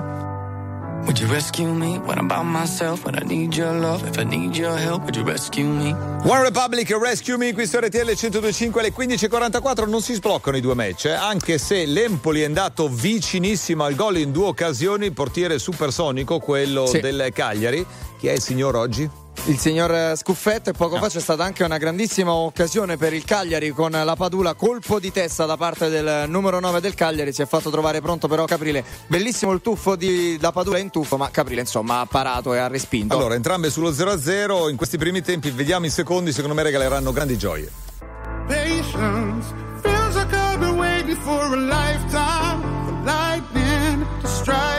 Would 1.05 1.19
you 1.19 1.27
rescue 1.27 1.67
me 1.71 1.97
when 1.99 2.17
I'm 2.17 2.27
by 2.27 2.41
myself? 2.43 3.03
When 3.05 3.15
I 3.15 3.23
need 3.25 3.55
your 3.55 3.73
love? 3.73 4.07
If 4.07 4.17
I 4.17 4.23
need 4.23 4.55
your 4.55 4.75
help, 4.75 5.03
would 5.03 5.15
you 5.15 5.23
rescue 5.23 5.63
me? 5.65 5.91
One 6.23 6.41
Republic 6.41 6.89
Rescue 6.99 7.37
Me 7.37 7.53
qui 7.53 7.67
su 7.67 7.77
RTL 7.77 8.05
1025 8.15 8.81
alle 8.81 8.91
15.44 8.91 9.87
non 9.87 10.01
si 10.01 10.13
sbloccano 10.15 10.57
i 10.57 10.61
due 10.61 10.73
match 10.73 11.05
eh, 11.05 11.11
anche 11.11 11.59
se 11.59 11.85
l'Empoli 11.85 12.41
è 12.41 12.45
andato 12.45 12.87
vicinissimo 12.89 13.83
al 13.83 13.93
gol 13.93 14.17
in 14.17 14.31
due 14.31 14.47
occasioni 14.47 15.11
portiere 15.11 15.59
supersonico 15.59 16.39
quello 16.39 16.87
Sì. 16.87 16.99
del 17.01 17.29
Cagliari 17.31 17.85
chi 18.17 18.27
è 18.27 18.31
il 18.31 18.41
signor 18.41 18.75
oggi? 18.75 19.07
Il 19.47 19.59
signor 19.59 20.17
Scuffetto 20.17 20.71
e 20.71 20.73
poco 20.73 20.97
fa 20.97 21.07
c'è 21.07 21.19
stata 21.19 21.43
anche 21.43 21.63
una 21.63 21.77
grandissima 21.77 22.33
occasione 22.33 22.97
per 22.97 23.13
il 23.13 23.23
Cagliari 23.23 23.69
con 23.69 23.91
la 23.91 24.15
Padula, 24.15 24.55
colpo 24.55 24.99
di 24.99 25.11
testa 25.11 25.45
da 25.45 25.55
parte 25.55 25.87
del 25.89 26.27
numero 26.27 26.59
9 26.59 26.81
del 26.81 26.95
Cagliari, 26.95 27.31
si 27.31 27.43
è 27.43 27.45
fatto 27.45 27.69
trovare 27.69 28.01
pronto 28.01 28.27
però 28.27 28.45
Caprile. 28.45 28.83
Bellissimo 29.05 29.51
il 29.51 29.61
tuffo 29.61 29.95
di 29.95 30.39
la 30.41 30.51
Padula 30.51 30.79
in 30.79 30.89
tuffo, 30.89 31.17
ma 31.17 31.29
Caprile 31.29 31.61
insomma 31.61 31.99
ha 31.99 32.07
parato 32.07 32.55
e 32.55 32.57
ha 32.57 32.65
respinto. 32.65 33.15
Allora, 33.15 33.35
entrambe 33.35 33.69
sullo 33.69 33.91
0-0 33.91 34.67
in 34.71 34.77
questi 34.77 34.97
primi 34.97 35.21
tempi, 35.21 35.51
vediamo 35.51 35.85
i 35.85 35.91
secondi, 35.91 36.31
secondo 36.31 36.55
me 36.55 36.63
regaleranno 36.63 37.11
grandi 37.11 37.37
gioie. 37.37 37.71
Patience 38.47 39.53
feels 39.83 40.15
like 40.15 40.33
I've 40.33 40.59
been 40.59 40.79
waiting 40.79 41.17
for 41.17 41.53
a 41.53 41.55
lifetime 41.55 42.61
for 42.83 43.03
lightning 43.03 44.07
to 44.21 44.27
strike 44.27 44.74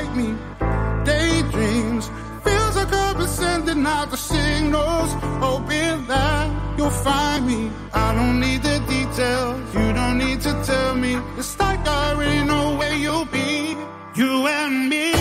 out 3.87 4.11
the 4.11 4.17
signals, 4.17 5.11
hoping 5.45 6.07
that 6.13 6.47
you'll 6.77 6.99
find 7.09 7.47
me. 7.47 7.71
I 7.93 8.15
don't 8.15 8.39
need 8.41 8.63
the 8.63 8.79
details, 8.95 9.75
you 9.75 9.93
don't 9.93 10.19
need 10.19 10.41
to 10.43 10.53
tell 10.65 10.95
me. 10.95 11.13
It's 11.39 11.59
like 11.59 11.83
I 11.87 12.13
already 12.13 12.43
know 12.51 12.77
where 12.79 12.97
you'll 13.05 13.31
be. 13.41 13.77
You 14.21 14.47
and 14.47 14.89
me, 14.93 15.13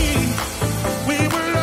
we 1.09 1.18
were 1.34 1.54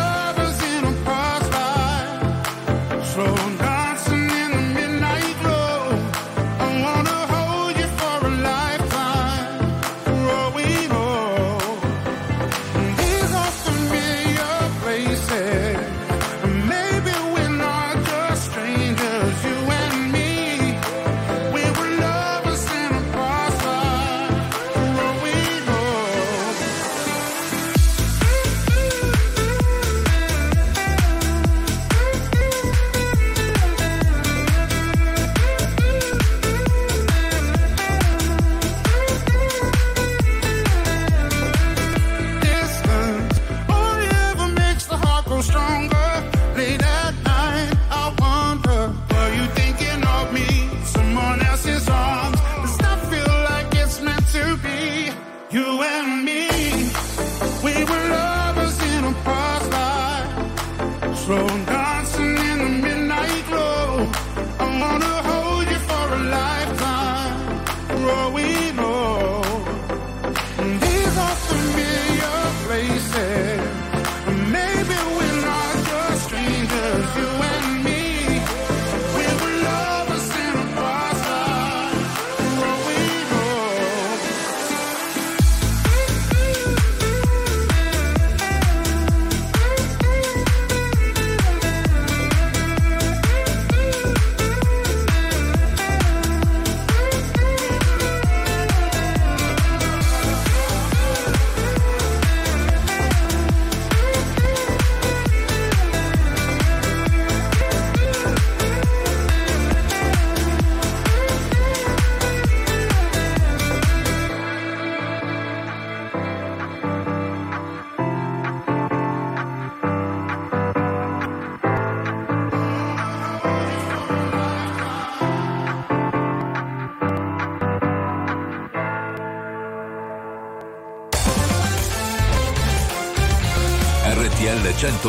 floor, 61.33 61.49
dancing 61.65 61.92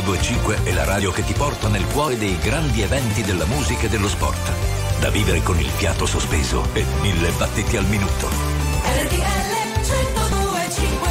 1025 0.03 0.63
è 0.63 0.73
la 0.73 0.83
radio 0.83 1.11
che 1.11 1.23
ti 1.23 1.31
porta 1.33 1.69
nel 1.69 1.85
cuore 1.87 2.17
dei 2.17 2.37
grandi 2.37 2.81
eventi 2.81 3.23
della 3.23 3.45
musica 3.45 3.85
e 3.85 3.89
dello 3.89 4.09
sport. 4.09 4.51
Da 4.99 5.09
vivere 5.09 5.41
con 5.41 5.57
il 5.59 5.69
fiato 5.69 6.05
sospeso 6.05 6.67
e 6.73 6.83
mille 7.01 7.31
battiti 7.31 7.77
al 7.77 7.85
minuto. 7.85 8.27
RTL 8.83 9.53
1025 9.79 11.09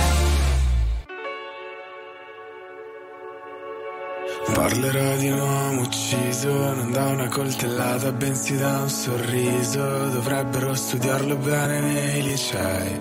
Parlerò 4.53 5.17
di 5.17 5.31
un 5.31 5.41
uomo 5.41 5.81
ucciso, 5.81 6.53
non 6.53 6.91
da 6.93 7.07
una 7.07 7.29
coltellata, 7.29 8.13
bensì 8.13 8.59
da 8.59 8.81
un 8.81 8.91
sorriso. 8.91 10.09
Dovrebbero 10.11 10.75
studiarlo 10.75 11.37
bene 11.37 11.81
nei 11.81 12.23
licei, 12.23 13.01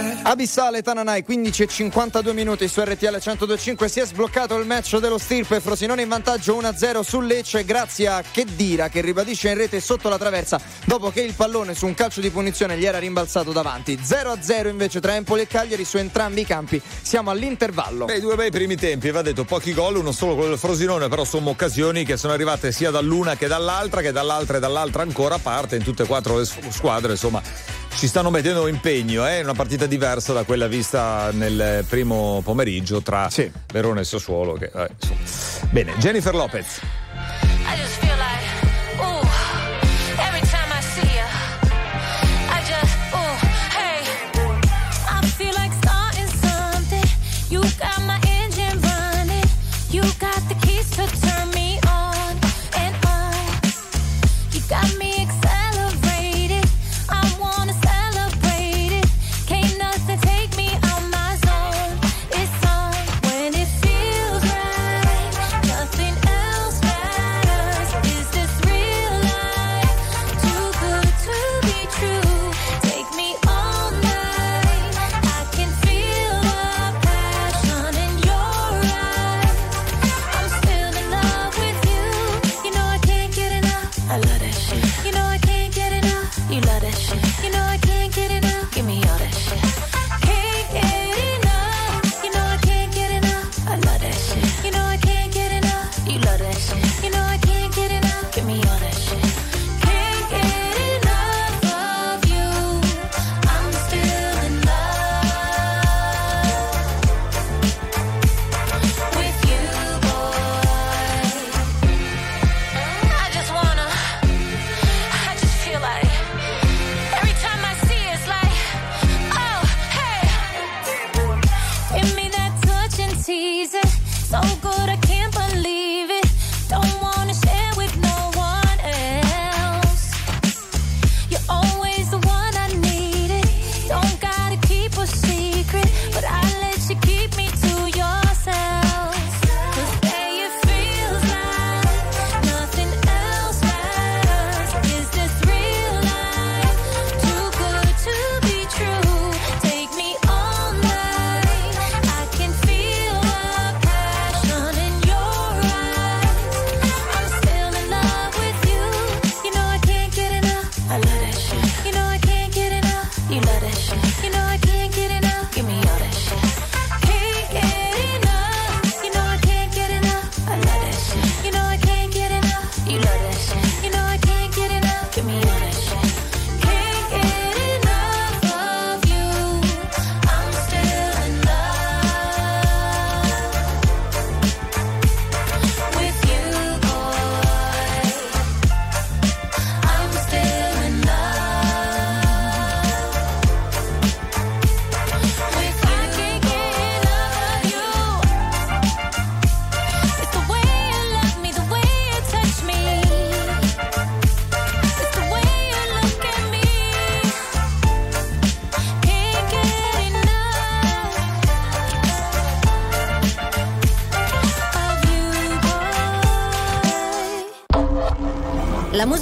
Abissale 0.23 0.83
Tananai 0.83 1.23
15 1.23 1.63
e 1.63 1.67
52 1.67 2.33
minuti 2.33 2.67
su 2.67 2.79
RTL 2.79 3.07
1025 3.07 3.89
si 3.89 4.01
è 4.01 4.05
sbloccato 4.05 4.55
il 4.55 4.67
match 4.67 4.97
dello 4.97 5.17
Stirpe 5.17 5.59
Frosinone 5.59 6.03
in 6.03 6.09
vantaggio 6.09 6.59
1-0 6.59 6.99
su 7.01 7.21
Lecce. 7.21 7.65
Grazie 7.65 8.07
a 8.07 8.23
Kedira 8.31 8.89
che 8.89 9.01
ribadisce 9.01 9.49
in 9.49 9.57
rete 9.57 9.81
sotto 9.81 10.09
la 10.09 10.19
traversa 10.19 10.61
dopo 10.85 11.09
che 11.09 11.21
il 11.21 11.33
pallone 11.33 11.73
su 11.73 11.87
un 11.87 11.95
calcio 11.95 12.21
di 12.21 12.29
punizione 12.29 12.77
gli 12.77 12.85
era 12.85 12.99
rimbalzato 12.99 13.51
davanti. 13.51 13.97
0-0 13.97 14.67
invece 14.67 14.99
tra 14.99 15.15
Empoli 15.15 15.41
e 15.41 15.47
Cagliari 15.47 15.83
su 15.83 15.97
entrambi 15.97 16.41
i 16.41 16.45
campi. 16.45 16.79
Siamo 17.01 17.31
all'intervallo. 17.31 18.05
Beh 18.05 18.19
due 18.19 18.35
bei 18.35 18.51
primi 18.51 18.75
tempi 18.75 19.09
va 19.09 19.23
detto 19.23 19.43
pochi 19.43 19.73
gol 19.73 19.97
uno 19.97 20.11
solo 20.11 20.35
quello 20.35 20.49
del 20.49 20.59
Frosinone 20.59 21.09
però 21.09 21.25
sono 21.25 21.49
occasioni 21.49 22.05
che 22.05 22.15
sono 22.15 22.33
arrivate 22.33 22.71
sia 22.71 22.91
dall'una 22.91 23.35
che 23.35 23.47
dall'altra 23.47 24.01
che 24.01 24.11
dall'altra 24.11 24.57
e 24.57 24.59
dall'altra 24.59 25.01
ancora 25.01 25.39
parte 25.39 25.77
in 25.77 25.83
tutte 25.83 26.03
e 26.03 26.05
quattro 26.05 26.37
le 26.37 26.45
squadre 26.45 27.13
insomma 27.13 27.41
ci 27.95 28.07
stanno 28.07 28.29
mettendo 28.29 28.67
impegno, 28.67 29.25
è 29.25 29.37
eh? 29.37 29.43
una 29.43 29.53
partita 29.53 29.85
diversa 29.85 30.33
da 30.33 30.43
quella 30.43 30.67
vista 30.67 31.31
nel 31.31 31.85
primo 31.87 32.41
pomeriggio 32.43 33.01
tra 33.01 33.29
sì. 33.29 33.51
Verona 33.71 34.01
e 34.01 34.03
Sassuolo. 34.03 34.53
Che, 34.53 34.71
eh, 34.73 34.89
Bene, 35.69 35.93
Jennifer 35.97 36.33
Lopez. 36.33 36.79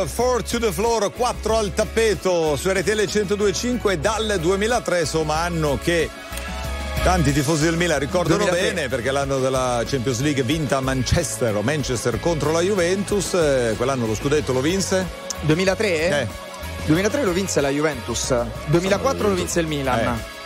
Sailor 0.00 0.08
4 0.08 0.42
to 0.42 0.58
the 0.58 0.72
floor, 0.72 1.12
4 1.12 1.56
al 1.56 1.74
tappeto 1.74 2.56
su 2.56 2.70
RTL 2.70 3.04
1025 3.04 4.00
dal 4.00 4.38
2003, 4.40 5.00
insomma 5.00 5.40
anno 5.40 5.78
che 5.82 6.08
tanti 7.02 7.32
tifosi 7.32 7.64
del 7.64 7.76
Milan 7.76 7.98
ricordano 7.98 8.44
2003. 8.44 8.72
bene 8.72 8.88
perché 8.88 9.10
l'anno 9.10 9.38
della 9.38 9.82
Champions 9.86 10.20
League 10.20 10.42
vinta 10.42 10.78
a 10.78 10.80
Manchester 10.80 11.54
o 11.54 11.62
Manchester 11.62 12.18
contro 12.20 12.50
la 12.52 12.60
Juventus, 12.60 13.34
eh, 13.34 13.74
quell'anno 13.76 14.06
lo 14.06 14.14
scudetto 14.14 14.52
lo 14.52 14.60
vinse. 14.60 15.06
2003? 15.42 16.20
Eh. 16.20 16.26
2003 16.86 17.22
lo 17.22 17.32
vinse 17.32 17.60
la 17.60 17.68
Juventus, 17.68 18.34
2004 18.66 19.28
lo 19.28 19.34
vinse 19.34 19.60
il 19.60 19.66
Milan. 19.66 19.98
Eh. 19.98 20.39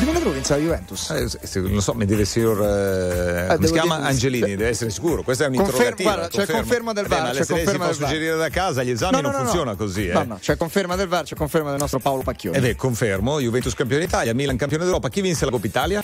E 0.00 0.04
2003 0.04 0.24
lo 0.24 0.30
vinse 0.32 0.52
la 0.54 0.58
Juventus. 0.60 1.10
Eh, 1.10 1.28
se- 1.28 1.60
non 1.60 1.82
so, 1.82 1.92
mi 1.94 2.06
deve 2.06 2.24
signor 2.24 2.56
eh, 2.62 3.54
come 3.54 3.66
si 3.66 3.72
chiama 3.72 3.96
dire- 3.96 4.08
Angelini, 4.08 4.46
deve 4.56 4.68
essere 4.68 4.90
sicuro. 4.90 5.22
Questa 5.22 5.44
è 5.44 5.48
un'interrogativa. 5.48 6.14
guarda, 6.14 6.28
c'è 6.28 6.46
conferma 6.46 6.92
del 6.92 7.06
Vabbè, 7.06 7.20
VAR, 7.20 7.26
ma 7.26 7.32
c'è 7.32 7.38
le- 7.38 7.44
se 7.44 7.52
lei 7.52 7.60
si 7.60 7.64
conferma 7.66 7.84
può 7.88 7.94
del 7.96 8.06
suggerire 8.08 8.36
da 8.36 8.48
casa, 8.48 8.82
gli 8.82 8.90
esami 8.90 9.12
No, 9.12 9.20
no, 9.20 9.28
non 9.30 9.36
no, 9.40 9.44
funziona 9.46 9.74
così. 9.74 10.08
Eh. 10.08 10.12
No, 10.12 10.22
no, 10.24 10.38
c'è 10.40 10.56
conferma 10.56 10.96
del 10.96 11.08
VAR, 11.08 11.24
c'è 11.24 11.36
conferma 11.36 11.70
del 11.70 11.78
nostro 11.78 11.98
Paolo 11.98 12.22
Pacchioni. 12.22 12.56
Ed 12.56 12.64
è 12.64 12.74
confermo, 12.76 13.40
Juventus 13.40 13.74
campione 13.74 14.04
d'Italia, 14.04 14.32
Milan 14.34 14.56
campione 14.56 14.84
d'Europa. 14.84 15.08
Chi 15.10 15.20
vinse 15.20 15.44
la 15.44 15.50
Coppa 15.50 15.66
Italia? 15.66 16.02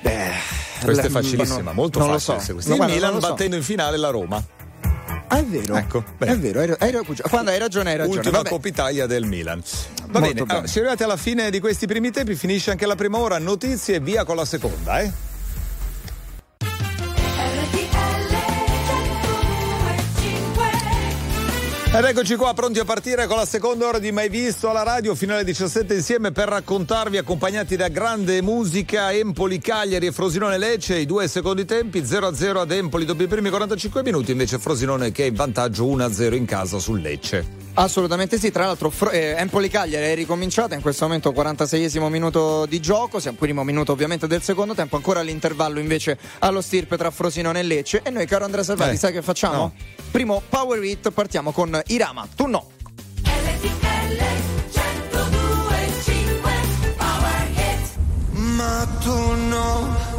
Beh, 0.00 0.30
Questa 0.82 1.06
è 1.06 1.08
facilissima, 1.08 1.72
molto 1.72 1.98
non 1.98 2.18
facile. 2.18 2.54
Lo 2.54 2.60
so. 2.60 2.74
Il 2.74 2.80
Milan 2.84 3.18
battendo 3.18 3.56
in 3.56 3.62
finale 3.62 3.96
la 3.96 4.10
Roma. 4.10 4.42
Ah, 5.34 5.38
è 5.38 5.44
vero. 5.44 5.74
Ecco, 5.76 6.04
è 6.18 6.36
vero, 6.36 6.60
hai, 6.60 6.76
hai, 6.78 7.04
quando 7.28 7.50
hai 7.50 7.58
ragione, 7.58 7.90
hai 7.90 7.96
ragione. 7.96 8.18
Ultima 8.18 8.36
Vabbè. 8.36 8.48
Coppa 8.50 8.68
Italia 8.68 9.06
del 9.06 9.26
Milan. 9.26 9.60
Va 10.06 10.20
bene, 10.20 10.34
bene. 10.34 10.46
allora, 10.48 10.66
siamo 10.68 10.86
arrivati 10.86 11.02
alla 11.02 11.16
fine 11.16 11.50
di 11.50 11.58
questi 11.58 11.86
primi 11.86 12.12
tempi, 12.12 12.36
finisce 12.36 12.70
anche 12.70 12.86
la 12.86 12.94
prima 12.94 13.18
ora, 13.18 13.38
notizie 13.38 13.96
e 13.96 14.00
via 14.00 14.24
con 14.24 14.36
la 14.36 14.44
seconda, 14.44 15.00
eh? 15.00 15.33
Ed 21.96 22.04
eccoci 22.04 22.34
qua 22.34 22.52
pronti 22.54 22.80
a 22.80 22.84
partire 22.84 23.28
con 23.28 23.36
la 23.36 23.46
seconda 23.46 23.86
ora 23.86 24.00
di 24.00 24.10
Mai 24.10 24.28
Visto 24.28 24.68
alla 24.68 24.82
radio 24.82 25.14
fino 25.14 25.32
alle 25.32 25.44
17 25.44 25.94
insieme 25.94 26.32
per 26.32 26.48
raccontarvi 26.48 27.18
accompagnati 27.18 27.76
da 27.76 27.86
grande 27.86 28.42
musica 28.42 29.12
Empoli, 29.12 29.60
Cagliari 29.60 30.06
e 30.06 30.10
Frosinone 30.10 30.58
Lecce 30.58 30.96
i 30.96 31.06
due 31.06 31.28
secondi 31.28 31.64
tempi 31.64 32.00
0-0 32.00 32.56
ad 32.56 32.72
Empoli 32.72 33.04
dopo 33.04 33.22
i 33.22 33.28
primi 33.28 33.48
45 33.48 34.02
minuti 34.02 34.32
invece 34.32 34.58
Frosinone 34.58 35.12
che 35.12 35.22
è 35.22 35.28
in 35.28 35.34
vantaggio 35.34 35.86
1-0 35.86 36.34
in 36.34 36.46
casa 36.46 36.80
sul 36.80 37.00
Lecce. 37.00 37.63
Assolutamente 37.76 38.38
sì, 38.38 38.52
tra 38.52 38.66
l'altro 38.66 38.92
eh, 39.10 39.34
Empoli 39.36 39.68
Cagliari 39.68 40.06
è 40.06 40.14
ricominciata 40.14 40.76
in 40.76 40.80
questo 40.80 41.06
momento 41.06 41.32
46esimo 41.32 42.08
minuto 42.08 42.66
di 42.66 42.80
gioco, 42.80 43.18
siamo 43.18 43.36
primo 43.36 43.64
minuto 43.64 43.90
ovviamente 43.90 44.28
del 44.28 44.42
secondo 44.42 44.74
tempo, 44.74 44.94
ancora 44.94 45.22
l'intervallo 45.22 45.80
invece 45.80 46.16
allo 46.38 46.60
stirpe 46.60 46.96
tra 46.96 47.10
Frosinone 47.10 47.58
e 47.58 47.62
Lecce 47.64 48.02
e 48.04 48.10
noi 48.10 48.26
caro 48.26 48.44
Andrea 48.44 48.62
Salvati 48.62 48.94
Eh, 48.94 48.98
sai 48.98 49.12
che 49.12 49.22
facciamo? 49.22 49.56
no. 49.56 49.72
Primo 50.12 50.40
Power 50.48 50.82
Hit, 50.84 51.10
partiamo 51.10 51.50
con 51.50 51.80
Irama, 51.86 52.28
tu 52.36 52.46
no. 52.46 52.70
Ma 58.56 58.86
tu 59.00 59.10
no, 59.10 59.18
tu 59.18 59.34
no, 59.48 60.13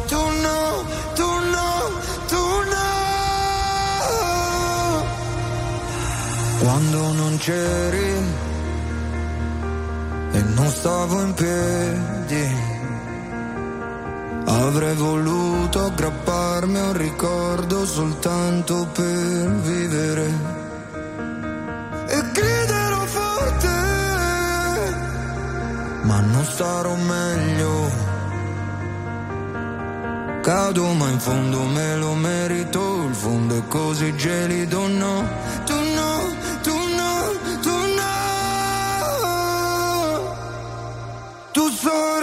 Quando 6.66 7.12
non 7.12 7.38
c'eri 7.38 8.12
e 10.32 10.42
non 10.56 10.68
stavo 10.68 11.20
in 11.22 11.32
piedi, 11.32 12.56
avrei 14.46 14.96
voluto 14.96 15.84
aggrapparmi 15.84 16.76
a 16.76 16.86
un 16.86 16.96
ricordo 16.96 17.86
soltanto 17.86 18.84
per 18.92 19.50
vivere. 19.60 20.26
E 22.08 22.22
griderò 22.32 23.06
forte 23.06 23.68
ma 26.02 26.18
non 26.18 26.44
starò 26.46 26.96
meglio. 26.96 28.04
Cado 30.42 30.92
ma 30.94 31.10
in 31.10 31.20
fondo 31.20 31.62
me 31.62 31.96
lo 31.96 32.14
merito, 32.14 33.04
il 33.06 33.14
fondo 33.14 33.56
è 33.56 33.62
così 33.68 34.16
gelido, 34.16 34.88
no, 34.88 35.28
tu 35.64 35.74
no, 35.74 36.35
Tu 41.86 42.15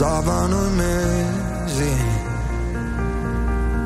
passavano 0.00 0.66
i 0.66 0.70
mesi. 0.70 1.94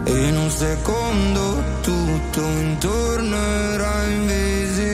E 0.04 0.28
in 0.28 0.36
un 0.36 0.50
secondo 0.50 1.62
tutto 1.82 2.40
intorno 2.40 3.36
era 3.36 4.04
invisibile 4.04 4.93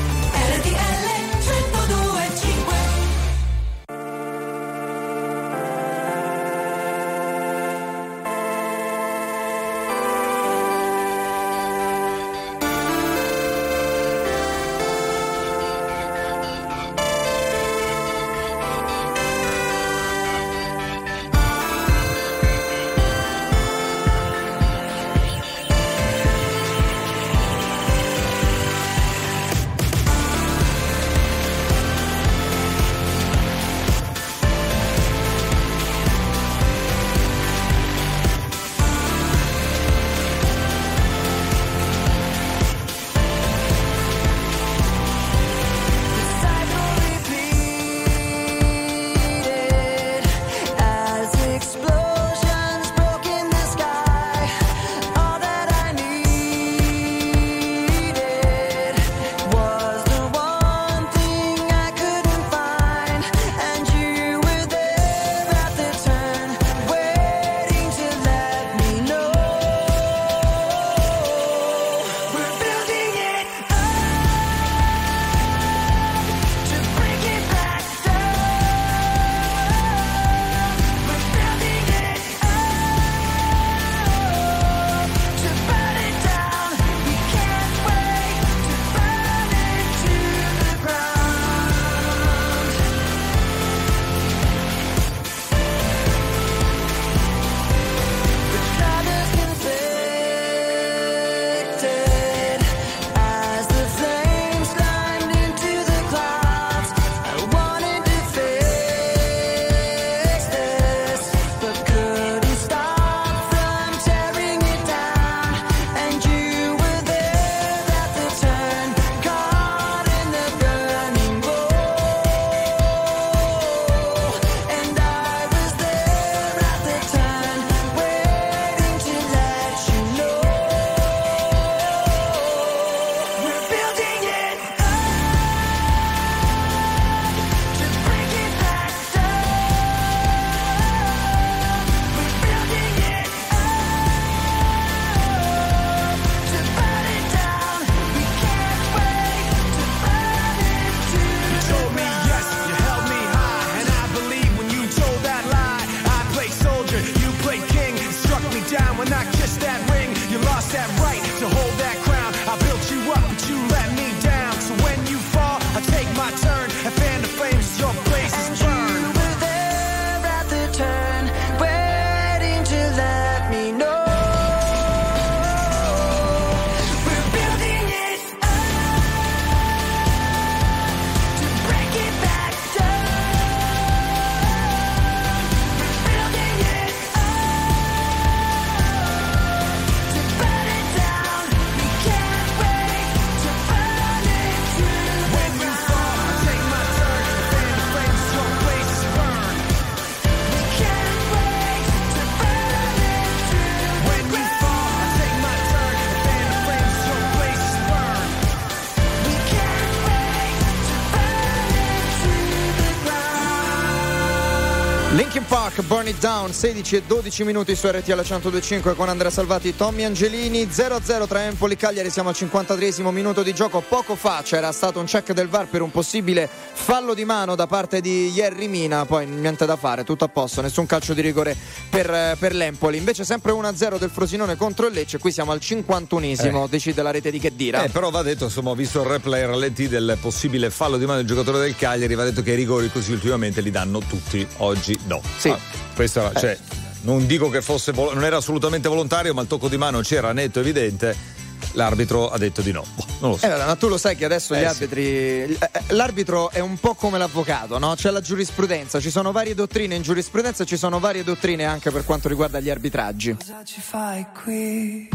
da 216.21 216.30
Down, 216.41 216.53
16 216.53 216.95
e 216.95 217.01
12 217.05 217.43
minuti 217.43 217.75
su 217.75 217.87
RTL 217.87 218.13
1025 218.13 218.95
con 218.95 219.09
Andrea 219.09 219.29
Salvati, 219.29 219.75
Tommy 219.75 220.05
Angelini, 220.05 220.65
0-0 220.65 221.27
tra 221.27 221.43
Empoli 221.43 221.73
e 221.73 221.75
Cagliari, 221.77 222.09
siamo 222.09 222.29
al 222.29 222.35
53 222.35 223.11
minuto 223.11 223.43
di 223.43 223.53
gioco. 223.53 223.83
Poco 223.87 224.15
fa 224.15 224.41
c'era 224.43 224.71
stato 224.71 224.99
un 224.99 225.05
check 225.05 225.33
del 225.33 225.47
VAR 225.47 225.67
per 225.67 225.83
un 225.83 225.91
possibile 225.91 226.49
fallo 226.73 227.13
di 227.13 227.25
mano 227.25 227.53
da 227.53 227.67
parte 227.67 228.01
di 228.01 228.31
Jerry 228.31 228.67
Mina, 228.67 229.05
poi 229.05 229.27
niente 229.27 229.67
da 229.67 229.75
fare, 229.75 230.03
tutto 230.03 230.23
a 230.23 230.29
posto, 230.29 230.61
nessun 230.61 230.87
calcio 230.87 231.13
di 231.13 231.21
rigore 231.21 231.55
per, 231.89 232.09
eh, 232.09 232.35
per 232.39 232.55
l'Empoli. 232.55 232.97
Invece 232.97 233.23
sempre 233.23 233.51
1-0 233.51 233.99
del 233.99 234.09
Frosinone 234.09 234.55
contro 234.55 234.87
il 234.87 234.93
Lecce, 234.93 235.19
qui 235.19 235.31
siamo 235.31 235.51
al 235.51 235.59
51esimo, 235.61 236.67
decide 236.67 237.03
la 237.03 237.11
rete 237.11 237.29
di 237.29 237.37
Chedira. 237.37 237.83
Eh, 237.83 237.89
però 237.89 238.09
va 238.09 238.23
detto, 238.23 238.45
insomma, 238.45 238.71
ho 238.71 238.75
visto 238.75 239.01
il 239.01 239.07
replay 239.07 239.45
rallenti 239.45 239.87
del 239.87 240.17
possibile 240.19 240.71
fallo 240.71 240.97
di 240.97 241.05
mano 241.05 241.19
del 241.19 241.27
giocatore 241.27 241.59
del 241.59 241.75
Cagliari, 241.75 242.15
va 242.15 242.23
detto 242.23 242.41
che 242.41 242.53
i 242.53 242.55
rigori 242.55 242.89
così 242.89 243.11
ultimamente 243.11 243.61
li 243.61 243.69
danno 243.69 243.99
tutti, 243.99 244.45
oggi 244.57 244.97
no. 245.05 245.21
Sì. 245.37 245.49
Ah, 245.49 245.59
questo 245.93 246.19
era, 246.19 246.30
cioè, 246.35 246.57
non 247.01 247.25
dico 247.25 247.49
che 247.49 247.61
fosse, 247.61 247.91
vol- 247.91 248.13
non 248.13 248.23
era 248.23 248.37
assolutamente 248.37 248.87
volontario, 248.89 249.33
ma 249.33 249.41
il 249.41 249.47
tocco 249.47 249.67
di 249.67 249.77
mano 249.77 249.99
c'era 250.01 250.31
netto, 250.33 250.59
evidente. 250.59 251.39
L'arbitro 251.73 252.29
ha 252.29 252.37
detto 252.37 252.61
di 252.61 252.71
no. 252.71 252.83
Boh, 252.95 253.05
non 253.19 253.29
lo 253.31 253.37
so. 253.37 253.45
Eh, 253.45 253.49
ma 253.55 253.75
tu 253.75 253.87
lo 253.87 253.97
sai 253.97 254.15
che 254.17 254.25
adesso 254.25 254.53
gli 254.55 254.57
Eh, 254.57 254.61
sì. 254.61 254.65
arbitri. 254.65 255.01
eh, 255.03 255.57
eh, 255.71 255.81
L'arbitro 255.93 256.49
è 256.51 256.59
un 256.59 256.77
po' 256.77 256.95
come 256.95 257.17
l'avvocato, 257.17 257.77
no? 257.77 257.93
C'è 257.95 258.09
la 258.09 258.19
giurisprudenza, 258.19 258.99
ci 258.99 259.09
sono 259.09 259.31
varie 259.31 259.53
dottrine 259.55 259.95
in 259.95 260.01
giurisprudenza, 260.01 260.65
ci 260.65 260.75
sono 260.75 260.99
varie 260.99 261.23
dottrine 261.23 261.63
anche 261.63 261.89
per 261.91 262.03
quanto 262.03 262.27
riguarda 262.27 262.59
gli 262.59 262.69
arbitraggi. 262.69 263.35
Cosa 263.37 263.61
ci 263.63 263.79
fai 263.79 264.25
qui? 264.43 265.07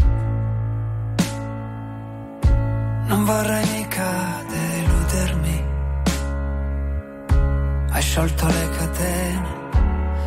Non 3.08 3.24
vorrei 3.24 3.66
mica 3.70 4.44
deludermi. 4.48 5.64
Hai 7.90 8.02
sciolto 8.02 8.46
le 8.46 8.68
catene 8.78 9.65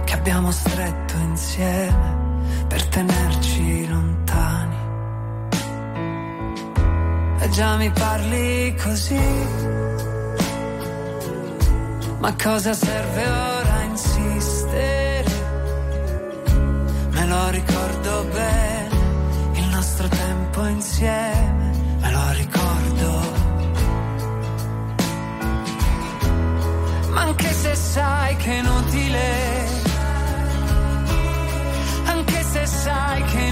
che 0.10 0.16
abbiamo 0.16 0.52
stretto 0.52 1.18
insieme 1.18 2.18
per 2.68 2.84
tenerci 2.88 3.88
lontani. 3.88 4.78
E 7.42 7.50
già 7.50 7.76
mi 7.76 7.92
parli 7.92 8.76
così. 8.84 9.48
Ma 12.18 12.34
cosa 12.34 12.74
serve 12.74 13.24
ora 13.28 13.82
insistere? 13.84 15.38
lo 17.28 17.50
ricordo 17.50 18.24
bene, 18.34 18.96
il 19.54 19.68
nostro 19.68 20.08
tempo 20.08 20.66
insieme, 20.66 21.72
me 22.00 22.12
lo 22.12 22.32
ricordo. 22.32 23.10
Ma 27.12 27.22
anche 27.22 27.54
se 27.54 27.76
sai 27.76 28.36
che 28.38 28.52
è 28.52 28.58
inutile, 28.58 29.79
anche 32.06 32.44
se 32.44 32.66
sai 32.66 33.24
che 33.24 33.48
è 33.48 33.52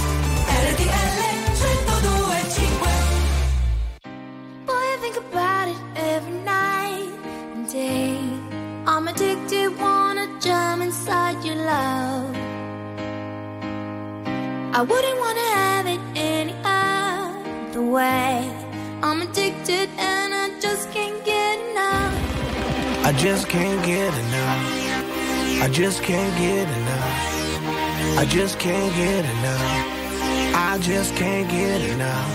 Just 25.71 26.03
can't 26.03 26.37
get 26.37 26.67
enough. 26.67 28.17
I 28.19 28.25
just 28.27 28.59
can't 28.59 28.93
get 28.93 29.23
enough. 29.23 30.55
I 30.55 30.77
just 30.81 31.15
can't 31.15 31.49
get 31.49 31.81
enough. 31.91 32.29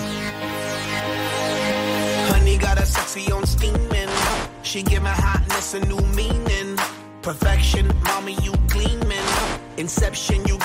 Honey 2.31 2.57
got 2.57 2.79
a 2.81 2.87
sexy 2.87 3.31
on 3.31 3.45
steaming. 3.47 4.09
She 4.63 4.83
give 4.83 5.03
my 5.03 5.11
hotness 5.11 5.75
a 5.75 5.81
new 5.81 6.01
meaning. 6.15 6.79
Perfection, 7.21 7.93
mommy, 8.05 8.37
you 8.43 8.55
gleaming. 8.69 9.29
Inception, 9.77 10.47
you 10.47 10.56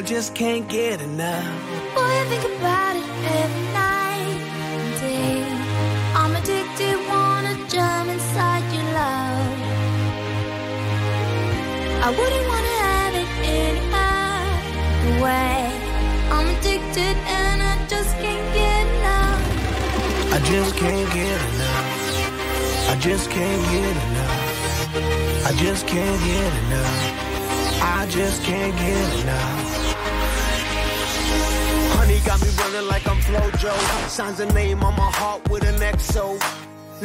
I 0.00 0.02
just 0.02 0.34
can't 0.34 0.66
get 0.66 1.02
enough. 1.02 1.44
Boy, 1.94 2.00
I 2.00 2.24
think 2.30 2.44
about 2.56 2.96
it 2.96 3.04
every 3.36 3.66
night 3.76 4.40
and 4.64 4.94
day. 4.98 5.44
I'm 6.16 6.32
addicted, 6.40 6.96
wanna 7.06 7.54
jump 7.68 8.08
inside 8.08 8.64
your 8.72 8.88
love. 8.96 9.58
I 12.00 12.08
wouldn't 12.16 12.46
wanna 12.48 12.76
have 12.88 13.14
it 13.22 13.30
any 13.44 13.84
other 14.08 15.14
way. 15.20 15.68
I'm 16.32 16.48
addicted 16.56 17.16
and 17.36 17.58
I 17.62 17.74
just 17.86 18.12
can't 18.24 18.48
get 18.56 18.84
enough. 18.96 20.32
I 20.32 20.38
just 20.50 20.76
can't 20.76 21.12
get 21.12 21.40
enough. 21.52 22.88
I 22.88 22.96
just 23.00 23.30
can't 23.30 23.64
get 23.74 23.96
enough. 24.06 25.44
I 25.44 25.52
just 25.60 25.86
can't 25.86 26.20
get 26.24 26.52
enough. 26.64 27.20
I 27.82 28.06
just 28.08 28.42
can't 28.44 28.74
get 28.78 29.20
enough. 29.20 29.69
Got 32.30 32.42
me 32.42 32.48
running 32.62 32.86
like 32.86 33.08
I'm 33.08 33.16
Flojo. 33.22 33.74
Signs 34.08 34.38
a 34.38 34.46
name 34.54 34.84
on 34.84 34.94
my 34.94 35.10
heart 35.10 35.50
with 35.50 35.64
an 35.64 35.74
XO. 35.80 36.38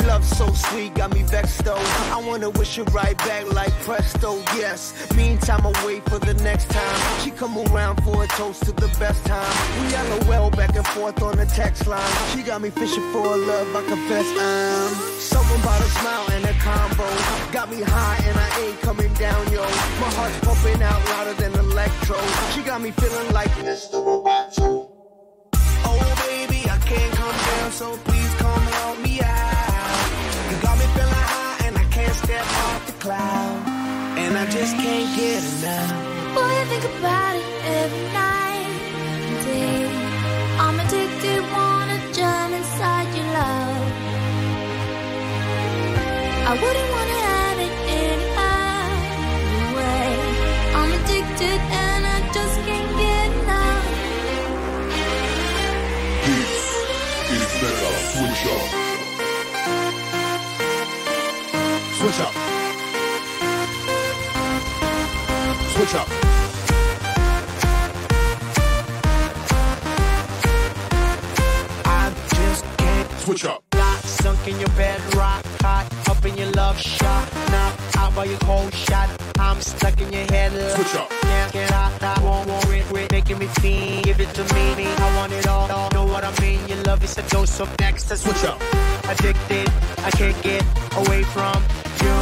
Love 0.05 0.23
so 0.23 0.45
sweet, 0.53 0.93
got 0.93 1.15
me 1.15 1.23
vexed 1.23 1.65
though. 1.65 1.83
I 2.13 2.21
wanna 2.23 2.51
wish 2.51 2.77
it 2.77 2.87
right 2.93 3.17
back 3.17 3.51
like 3.51 3.71
presto, 3.81 4.37
yes. 4.55 4.93
Meantime, 5.15 5.65
I 5.65 5.73
wait 5.83 6.07
for 6.07 6.19
the 6.19 6.35
next 6.43 6.69
time. 6.69 7.21
She 7.21 7.31
come 7.31 7.57
around 7.57 8.03
for 8.03 8.23
a 8.23 8.27
toast 8.37 8.65
to 8.65 8.71
the 8.73 8.87
best 8.99 9.25
time. 9.25 9.51
We 9.81 10.29
LOL 10.29 10.51
back 10.51 10.75
and 10.75 10.85
forth 10.85 11.19
on 11.23 11.37
the 11.37 11.47
text 11.47 11.87
line. 11.87 12.13
She 12.35 12.43
got 12.43 12.61
me 12.61 12.69
fishing 12.69 13.11
for 13.11 13.25
a 13.25 13.35
love, 13.35 13.75
I 13.75 13.81
confess 13.89 14.27
I'm. 14.37 14.93
Someone 15.19 15.61
bought 15.61 15.81
a 15.81 15.89
smile 16.01 16.27
and 16.33 16.45
a 16.45 16.53
combo. 16.61 17.09
Got 17.51 17.71
me 17.71 17.81
high 17.81 18.21
and 18.27 18.37
I 18.37 18.59
ain't 18.61 18.79
coming 18.81 19.11
down, 19.15 19.51
yo. 19.51 19.63
My 20.01 20.11
heart's 20.17 20.39
pumping 20.41 20.83
out 20.83 21.03
louder 21.05 21.33
than 21.33 21.53
electro. 21.55 22.19
She 22.53 22.61
got 22.61 22.79
me 22.79 22.91
feeling 22.91 23.33
like 23.33 23.49
Mr. 23.65 23.97
Roboto. 24.05 24.94
So 27.75 27.97
please 28.07 28.33
come 28.35 28.65
help 28.79 28.97
me 29.03 29.19
out. 29.19 30.07
You 30.49 30.55
got 30.61 30.75
me 30.79 30.87
feeling 30.95 31.25
high 31.35 31.67
and 31.67 31.77
I 31.77 31.83
can't 31.95 32.15
step 32.23 32.47
off 32.63 32.81
the 32.87 32.93
cloud. 33.03 33.57
And 34.23 34.37
I 34.37 34.45
just 34.45 34.73
can't 34.77 35.09
get 35.19 35.43
enough. 35.43 35.91
Boy, 36.35 36.51
I 36.63 36.65
think 36.71 36.85
about 36.95 37.35
it 37.35 37.47
every 37.81 38.05
night 38.23 38.67
and 39.27 39.37
day. 39.51 39.81
I'm 40.63 40.79
addicted, 40.83 41.41
wanna 41.51 41.99
jump 42.15 42.53
inside 42.59 43.07
your 43.17 43.27
love. 43.39 43.83
I 46.47 46.53
wouldn't 46.61 46.94
Switch 62.15 62.27
up. 62.27 62.33
Switch 65.73 65.95
up. 65.95 66.07
I 71.83 72.13
just 72.29 72.77
can't 72.77 73.11
switch 73.19 73.43
up. 73.43 73.63
Got 73.71 73.99
sunk 73.99 74.47
in 74.47 74.57
your 74.59 74.69
bed, 74.69 75.01
rock 75.15 75.43
hot, 75.61 76.09
up 76.09 76.25
in 76.25 76.37
your 76.37 76.49
love 76.51 76.79
shot. 76.79 77.33
Now 77.49 77.75
out 77.97 78.15
by 78.15 78.23
your 78.23 78.39
cold 78.39 78.73
shot. 78.73 79.09
I'm 79.37 79.59
stuck 79.59 79.99
in 79.99 80.13
your 80.13 80.23
head. 80.31 80.53
Switch 80.75 80.95
up. 80.95 81.09
Can't 81.09 81.51
get 81.51 81.71
out, 81.73 82.01
I 82.01 82.23
won't 82.23 82.47
worry, 82.47 82.79
it, 82.79 83.11
making 83.11 83.39
me 83.39 83.47
feel. 83.59 84.03
Give 84.03 84.21
it 84.21 84.33
to 84.35 84.43
me, 84.55 84.85
I 84.85 85.17
want 85.17 85.33
it 85.33 85.47
all. 85.47 85.67
Know 85.91 86.05
what 86.05 86.23
I 86.23 86.31
mean? 86.39 86.65
Your 86.69 86.81
love 86.83 87.03
is 87.03 87.17
a 87.17 87.23
dose 87.23 87.59
of 87.59 87.67
next. 87.79 88.07
Switch 88.07 88.45
up. 88.45 88.61
Addicted, 89.09 89.69
I 89.97 90.11
can't 90.11 90.41
get 90.41 90.63
away 90.95 91.23
from 91.23 91.61
you. 92.01 92.17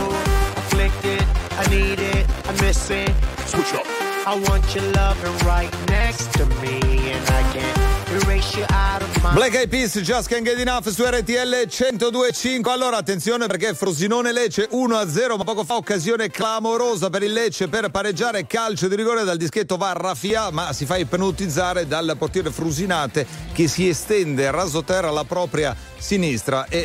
Afflicted, 0.57 1.25
I 1.57 1.67
need 1.69 1.99
it, 1.99 2.25
I 2.47 2.51
miss 2.61 2.89
it. 2.89 3.11
Switch 3.45 3.73
up. 3.73 3.85
I 4.25 4.35
want 4.47 4.73
your 4.73 4.89
loving 4.93 5.37
right 5.45 5.69
next 5.89 6.31
to 6.37 6.45
me, 6.61 6.79
and 7.11 7.27
I 7.27 7.43
can't 7.51 8.23
erase 8.23 8.55
you 8.55 8.63
out 8.69 9.01
of 9.01 9.21
my 9.21 9.33
Black 9.33 9.53
Eyed 9.53 9.67
Peas, 9.67 9.99
Just 10.01 10.29
Can't 10.29 10.45
Get 10.45 10.57
Enough 10.59 10.87
su 10.87 11.03
RTL 11.03 11.67
1025. 11.67 12.71
Allora 12.71 12.95
attenzione 12.95 13.47
perché 13.47 13.73
Frosinone 13.73 14.31
Lecce 14.31 14.69
1-0, 14.71 15.35
ma 15.35 15.43
poco 15.43 15.65
fa 15.65 15.75
occasione 15.75 16.29
clamorosa 16.29 17.09
per 17.09 17.21
il 17.23 17.33
Lecce 17.33 17.67
per 17.67 17.89
pareggiare 17.89 18.47
calcio 18.47 18.87
di 18.87 18.95
rigore 18.95 19.25
dal 19.25 19.35
dischetto 19.35 19.75
va 19.75 19.91
Raffia, 19.91 20.51
ma 20.51 20.71
si 20.71 20.85
fa 20.85 20.95
ipnotizzare 20.95 21.85
dal 21.85 22.15
portiere 22.17 22.49
Frusinate 22.49 23.27
che 23.51 23.67
si 23.67 23.89
estende 23.89 24.49
rasoterra 24.51 25.09
alla 25.09 25.25
propria 25.25 25.75
sinistra 26.03 26.65
e, 26.67 26.77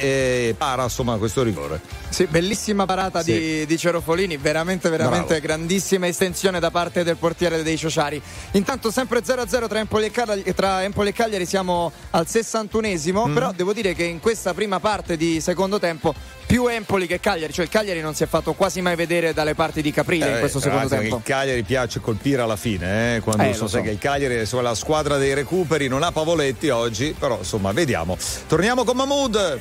e 0.50 0.54
para 0.56 0.84
insomma 0.84 1.16
questo 1.16 1.42
rigore. 1.42 1.80
Sì, 2.08 2.26
bellissima 2.26 2.86
parata 2.86 3.20
Sì. 3.22 3.32
di, 3.32 3.66
di 3.66 3.76
Cerofolini, 3.76 4.36
veramente, 4.36 4.88
veramente 4.88 5.26
Bravo. 5.40 5.42
grandissima 5.42 6.06
estensione 6.06 6.60
da 6.60 6.70
parte 6.70 7.02
del 7.02 7.16
portiere 7.16 7.62
dei 7.64 7.76
Ciociari. 7.76 8.22
Intanto 8.52 8.90
sempre 8.92 9.20
0-0 9.22 9.66
tra 9.68 9.78
Empoli 9.80 10.06
e 10.06 10.10
Cagliari, 10.12 10.54
tra 10.54 10.82
Empoli 10.84 11.08
e 11.08 11.12
Cagliari 11.12 11.46
siamo 11.46 11.90
al 12.10 12.26
61esimo, 12.28 13.26
Mm. 13.28 13.34
però 13.34 13.52
devo 13.52 13.72
dire 13.72 13.92
che 13.94 14.04
in 14.04 14.20
questa 14.20 14.54
prima 14.54 14.78
parte 14.78 15.16
di 15.16 15.40
secondo 15.40 15.78
tempo 15.80 16.14
più 16.48 16.66
Empoli 16.66 17.06
che 17.06 17.20
Cagliari, 17.20 17.52
cioè 17.52 17.66
il 17.66 17.70
Cagliari 17.70 18.00
non 18.00 18.14
si 18.14 18.22
è 18.22 18.26
fatto 18.26 18.54
quasi 18.54 18.80
mai 18.80 18.96
vedere 18.96 19.34
dalle 19.34 19.54
parti 19.54 19.82
di 19.82 19.92
Caprile 19.92 20.28
in 20.30 20.34
Eh, 20.36 20.38
questo 20.38 20.60
secondo 20.60 20.84
ragazzi, 20.84 21.02
tempo. 21.02 21.16
Il 21.18 21.22
Cagliari 21.22 21.62
piace 21.62 22.00
colpire 22.00 22.40
alla 22.40 22.56
fine, 22.56 23.16
eh, 23.16 23.20
quando 23.20 23.42
Eh, 23.42 23.52
so, 23.52 23.68
so. 23.68 23.82
che 23.82 23.90
il 23.90 23.98
Cagliari 23.98 24.36
è 24.36 24.44
sulla 24.46 24.74
squadra 24.74 25.18
dei 25.18 25.34
recuperi, 25.34 25.88
non 25.88 26.02
ha 26.02 26.10
Pavoletti 26.10 26.70
oggi, 26.70 27.14
però 27.18 27.36
insomma 27.36 27.70
vediamo. 27.72 28.16
Torniamo 28.46 28.82
con 28.84 28.96
Mahmood. 28.96 29.58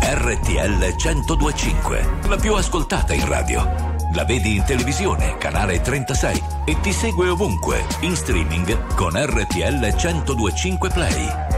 RTL 0.00 0.94
1025, 0.96 2.08
la 2.28 2.36
più 2.36 2.54
ascoltata 2.54 3.12
in 3.12 3.26
radio. 3.28 3.96
La 4.14 4.24
vedi 4.24 4.56
in 4.56 4.64
televisione, 4.64 5.36
canale 5.36 5.82
36 5.82 6.42
e 6.64 6.80
ti 6.80 6.92
segue 6.92 7.28
ovunque, 7.28 7.84
in 8.00 8.16
streaming 8.16 8.94
con 8.94 9.12
RTL 9.14 9.94
1025 9.94 10.88
Play. 10.88 11.57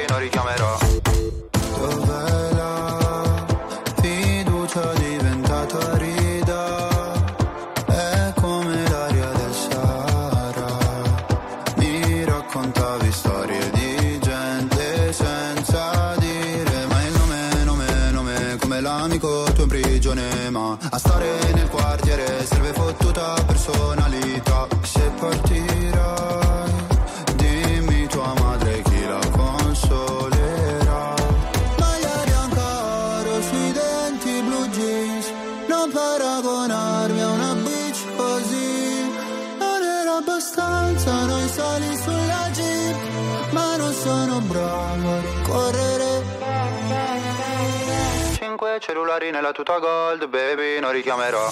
Cellulari 49.11 49.31
nella 49.31 49.51
tuta 49.51 49.77
gold, 49.77 50.29
baby, 50.29 50.79
non 50.79 50.93
richiamerò. 50.93 51.51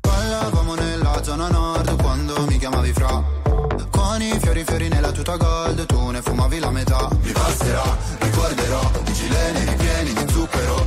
Parlavamo 0.00 0.74
nella 0.74 1.22
zona 1.22 1.48
nord 1.48 2.00
quando 2.00 2.46
mi 2.46 2.56
chiamavi 2.56 2.92
fra. 2.94 3.22
Con 3.90 4.22
i 4.22 4.38
fiori 4.40 4.64
fiori 4.64 4.88
nella 4.88 5.10
tuta 5.10 5.36
gold, 5.36 5.84
tu 5.84 6.08
ne 6.08 6.22
fumavi 6.22 6.58
la 6.58 6.70
metà. 6.70 7.08
Mi 7.20 7.32
passerà, 7.32 7.84
ricorderò, 8.20 8.80
i 9.04 9.12
gileni 9.12 9.64
ripieni 9.66 10.12
di 10.14 10.32
zucchero, 10.32 10.86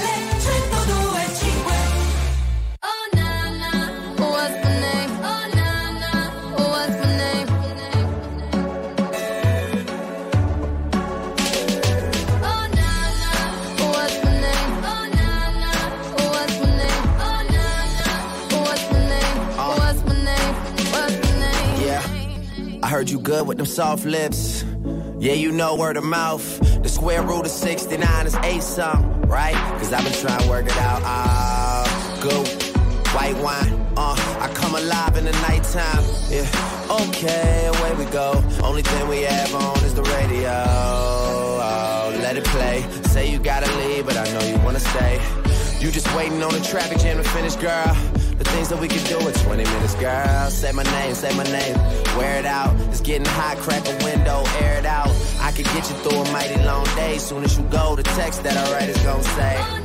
heard 22.91 23.09
you 23.09 23.21
good 23.21 23.47
with 23.47 23.57
them 23.57 23.65
soft 23.65 24.03
lips. 24.03 24.65
Yeah, 25.17 25.31
you 25.31 25.53
know 25.53 25.77
word 25.77 25.95
of 25.95 26.03
mouth. 26.03 26.43
The 26.83 26.89
square 26.89 27.23
root 27.23 27.45
of 27.45 27.51
69 27.51 28.27
is 28.27 28.35
eight 28.43 28.61
something, 28.61 29.29
right? 29.29 29.55
Cause 29.79 29.93
I've 29.93 30.03
been 30.03 30.11
trying 30.11 30.41
to 30.41 30.49
work 30.49 30.65
it 30.65 30.75
out. 30.75 31.01
Ah, 31.05 32.19
good. 32.21 32.45
White 33.15 33.37
wine, 33.41 33.71
uh, 33.95 34.15
I 34.41 34.51
come 34.53 34.75
alive 34.75 35.15
in 35.15 35.23
the 35.23 35.31
nighttime. 35.31 36.03
Yeah, 36.29 36.97
okay, 37.07 37.71
away 37.73 37.95
we 37.95 38.11
go. 38.11 38.43
Only 38.61 38.81
thing 38.81 39.07
we 39.07 39.21
have 39.21 39.55
on 39.55 39.77
is 39.85 39.95
the 39.95 40.03
radio. 40.03 40.51
Oh, 40.51 42.19
let 42.21 42.35
it 42.35 42.43
play. 42.43 42.85
Say 43.03 43.31
you 43.31 43.39
gotta 43.39 43.71
leave, 43.77 44.05
but 44.05 44.17
I 44.17 44.25
know 44.33 44.45
you 44.45 44.57
wanna 44.65 44.81
stay. 44.81 45.17
You 45.79 45.91
just 45.91 46.13
waiting 46.13 46.43
on 46.43 46.51
the 46.51 46.59
traffic 46.59 46.97
jam 46.99 47.15
to 47.15 47.23
finish, 47.23 47.55
girl. 47.55 47.95
The 48.41 48.49
things 48.49 48.69
that 48.69 48.79
we 48.79 48.87
could 48.87 49.03
do 49.03 49.19
in 49.19 49.33
20 49.35 49.63
minutes, 49.63 49.93
girl. 49.93 50.49
Say 50.49 50.71
my 50.71 50.81
name, 50.81 51.13
say 51.13 51.31
my 51.37 51.43
name. 51.43 51.77
Wear 52.17 52.39
it 52.39 52.45
out. 52.47 52.73
It's 52.89 52.99
getting 52.99 53.27
hot, 53.27 53.57
crack 53.57 53.87
a 53.87 54.03
window, 54.03 54.43
air 54.61 54.79
it 54.79 54.85
out. 54.87 55.13
I 55.39 55.51
could 55.51 55.65
get 55.65 55.87
you 55.87 55.95
through 55.97 56.21
a 56.21 56.31
mighty 56.31 56.59
long 56.63 56.85
day. 56.95 57.19
Soon 57.19 57.43
as 57.43 57.55
you 57.55 57.63
go, 57.65 57.95
the 57.95 58.01
text 58.01 58.41
that 58.41 58.57
I 58.57 58.73
write 58.73 58.89
is 58.89 58.97
gonna 59.03 59.21
say. 59.21 59.80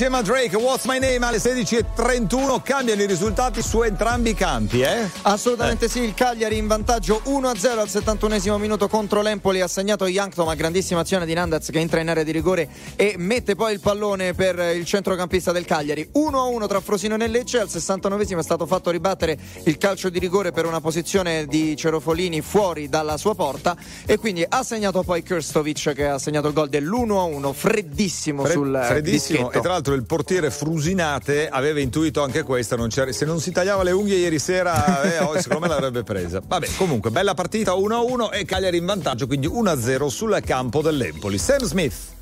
Insieme 0.00 0.18
a 0.18 0.22
Drake, 0.22 0.54
What's 0.54 0.84
My 0.84 1.00
Name 1.00 1.26
alle 1.26 1.38
16.31, 1.38 2.62
cambiano 2.62 3.02
i 3.02 3.06
risultati 3.06 3.60
su 3.62 3.82
entrambi 3.82 4.30
i 4.30 4.34
campi, 4.34 4.80
eh? 4.80 5.10
Assolutamente 5.22 5.88
sì, 5.88 6.02
il 6.02 6.14
Cagliari 6.14 6.56
in 6.56 6.68
vantaggio 6.68 7.20
1-0 7.24 7.78
al 7.78 7.88
71 7.88 8.58
minuto 8.58 8.86
contro 8.86 9.22
l'Empoli, 9.22 9.60
ha 9.60 9.66
segnato 9.66 10.06
Yankton, 10.06 10.46
ma 10.46 10.54
grandissima 10.54 11.00
azione 11.00 11.26
di 11.26 11.34
Nandez 11.34 11.70
che 11.70 11.80
entra 11.80 11.98
in 11.98 12.08
area 12.08 12.22
di 12.22 12.30
rigore 12.30 12.68
e 12.94 13.16
mette 13.18 13.56
poi 13.56 13.72
il 13.72 13.80
pallone 13.80 14.34
per 14.34 14.56
il 14.76 14.84
centrocampista 14.84 15.50
del 15.50 15.64
Cagliari. 15.64 16.08
1-1 16.14 16.68
tra 16.68 16.78
Frosinone 16.78 17.24
e 17.24 17.28
Lecce, 17.28 17.58
al 17.58 17.68
69 17.68 18.24
è 18.24 18.42
stato 18.44 18.66
fatto 18.66 18.90
ribattere 18.90 19.36
il 19.64 19.78
calcio 19.78 20.10
di 20.10 20.20
rigore 20.20 20.52
per 20.52 20.64
una 20.64 20.80
posizione 20.80 21.44
di 21.46 21.74
Cerofolini 21.76 22.40
fuori 22.40 22.88
dalla 22.88 23.16
sua 23.16 23.34
porta 23.34 23.76
e 24.06 24.16
quindi 24.16 24.46
ha 24.48 24.62
segnato 24.62 25.02
poi 25.02 25.24
Kirstovic 25.24 25.92
che 25.92 26.06
ha 26.06 26.20
segnato 26.20 26.46
il 26.46 26.52
gol 26.52 26.68
dell'1-1, 26.68 27.52
freddissimo 27.52 28.44
Fred- 28.44 28.54
sul 28.56 28.76
eh, 28.76 28.84
freddissimo 28.84 29.38
dischetto. 29.38 29.58
e 29.58 29.60
tra 29.60 29.72
l'altro 29.72 29.87
il 29.94 30.04
portiere 30.04 30.50
Frusinate 30.50 31.48
aveva 31.48 31.80
intuito 31.80 32.22
anche 32.22 32.42
questa 32.42 32.76
non 32.76 32.90
se 32.90 33.24
non 33.24 33.40
si 33.40 33.50
tagliava 33.50 33.82
le 33.82 33.92
unghie 33.92 34.16
ieri 34.16 34.38
sera 34.38 35.02
eh, 35.02 35.18
oh, 35.18 35.40
secondo 35.40 35.66
me 35.66 35.68
l'avrebbe 35.68 36.02
presa 36.02 36.40
vabbè 36.44 36.68
comunque 36.76 37.10
bella 37.10 37.34
partita 37.34 37.72
1-1 37.72 38.32
e 38.32 38.44
Cagliari 38.44 38.76
in 38.78 38.86
vantaggio 38.86 39.26
quindi 39.26 39.48
1-0 39.48 40.06
sul 40.06 40.40
campo 40.44 40.82
dell'Empoli 40.82 41.38
Sam 41.38 41.62
Smith 41.62 42.16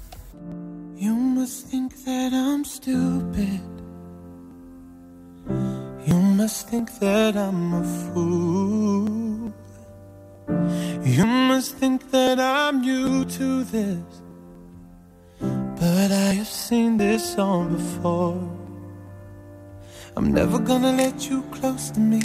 You 0.98 1.14
must 1.14 1.66
think 1.66 1.92
that 2.06 2.32
I'm 2.32 2.64
stupid. 2.64 3.60
You 6.06 6.14
must 6.14 6.70
think 6.70 6.88
that 7.00 7.36
I'm 7.36 7.74
a 7.74 7.84
fool. 7.84 9.52
You 11.04 11.26
must 11.26 11.76
think 11.76 12.10
that 12.12 12.40
I'm 12.40 12.80
new 12.80 13.26
to 13.26 13.64
this. 13.64 14.25
But 15.78 16.10
I 16.10 16.32
have 16.40 16.48
seen 16.48 16.96
this 16.96 17.34
song 17.34 17.76
before. 17.76 18.40
I'm 20.16 20.32
never 20.32 20.58
gonna 20.58 20.92
let 20.92 21.28
you 21.28 21.42
close 21.52 21.90
to 21.90 22.00
me, 22.00 22.22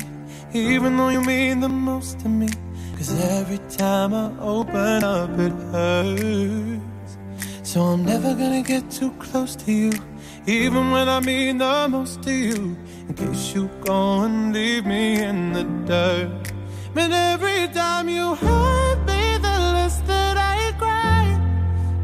even 0.54 0.96
though 0.96 1.10
you 1.10 1.22
mean 1.22 1.60
the 1.60 1.68
most 1.68 2.20
to 2.22 2.30
me. 2.30 2.48
Cause 2.96 3.12
every 3.20 3.60
time 3.68 4.14
I 4.14 4.32
open 4.40 5.04
up, 5.04 5.38
it 5.38 5.52
hurts. 5.74 7.18
So 7.64 7.82
I'm 7.82 8.06
never 8.06 8.34
gonna 8.36 8.62
get 8.62 8.90
too 8.90 9.12
close 9.20 9.58
to 9.58 9.72
you, 9.74 9.92
even 10.46 10.92
when 10.92 11.10
I 11.10 11.20
mean 11.20 11.58
the 11.58 11.88
most 11.90 12.24
to 12.24 12.32
you. 12.32 12.78
In 13.10 13.14
case 13.16 13.54
you 13.54 13.70
go 13.84 14.22
and 14.24 14.54
leave 14.54 14.86
me 14.86 15.22
in 15.22 15.52
the 15.52 15.66
dirt. 15.86 16.54
But 16.94 17.12
every 17.12 17.68
time 17.74 18.08
you 18.08 18.34
hurt 18.36 19.00
me, 19.06 19.38
the 19.38 19.60
less 19.76 20.00
that 20.08 20.38
I 20.38 20.72
cry. 20.78 21.26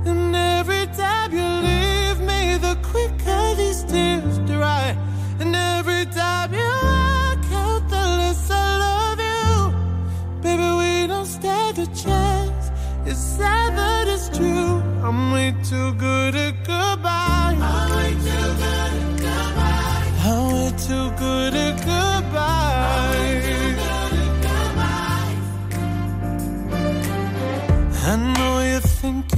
And 0.06 0.36
every 0.36 0.67
time 0.96 1.32
you 1.32 1.50
leave 1.70 2.20
me, 2.20 2.58
the 2.58 2.76
quicker 2.82 3.56
these 3.56 3.84
tears 3.84 4.38
dry. 4.40 4.96
And 5.40 5.56
every 5.56 6.06
time 6.08 6.54
you 6.54 6.70
walk 6.84 7.46
out, 7.64 7.84
the 7.90 8.04
less 8.20 8.50
I 8.50 8.78
love 8.86 9.20
you. 9.20 10.42
Baby, 10.42 10.70
we 10.82 11.08
don't 11.08 11.26
stand 11.26 11.80
a 11.80 11.88
chance. 11.88 12.72
It's 13.06 13.20
sad, 13.20 13.76
but 13.76 14.08
it's 14.14 14.30
true. 14.38 14.82
I'm 15.04 15.32
way 15.32 15.54
too 15.64 15.94
good 15.94 16.36
at 16.36 16.56
goodbye. 16.66 17.56
I'm 17.60 17.90
way 17.96 18.12
too 18.28 18.48
good 18.64 18.94
at 19.02 19.20
goodbye. 19.26 20.12
I'm 20.30 20.54
way 20.54 20.72
too 20.88 21.08
good 21.24 21.54
at 21.56 21.76
goodbye. 21.86 23.07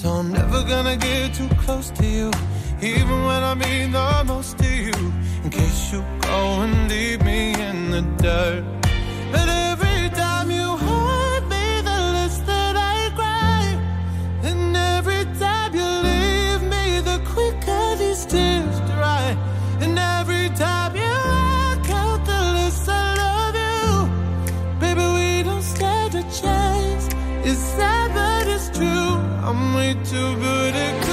So 0.00 0.08
I'm 0.08 0.32
never 0.32 0.64
gonna 0.64 0.96
get 0.96 1.34
too 1.34 1.46
close 1.56 1.90
to 1.90 2.06
you, 2.06 2.30
even 2.80 3.22
when 3.26 3.42
I 3.42 3.52
mean 3.52 3.92
the 3.92 4.24
most 4.26 4.56
to 4.56 4.66
you. 4.66 5.12
In 5.44 5.50
case 5.50 5.92
you 5.92 6.02
go 6.22 6.62
and 6.62 6.88
leave 6.88 7.22
me 7.22 7.52
in 7.52 7.90
the 7.90 8.00
dirt. 8.16 8.64
But 9.30 9.69
I'm 29.50 29.74
way 29.74 29.94
too 30.04 30.36
good 30.36 30.76
at 30.76 31.09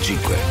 1025. 0.00 0.49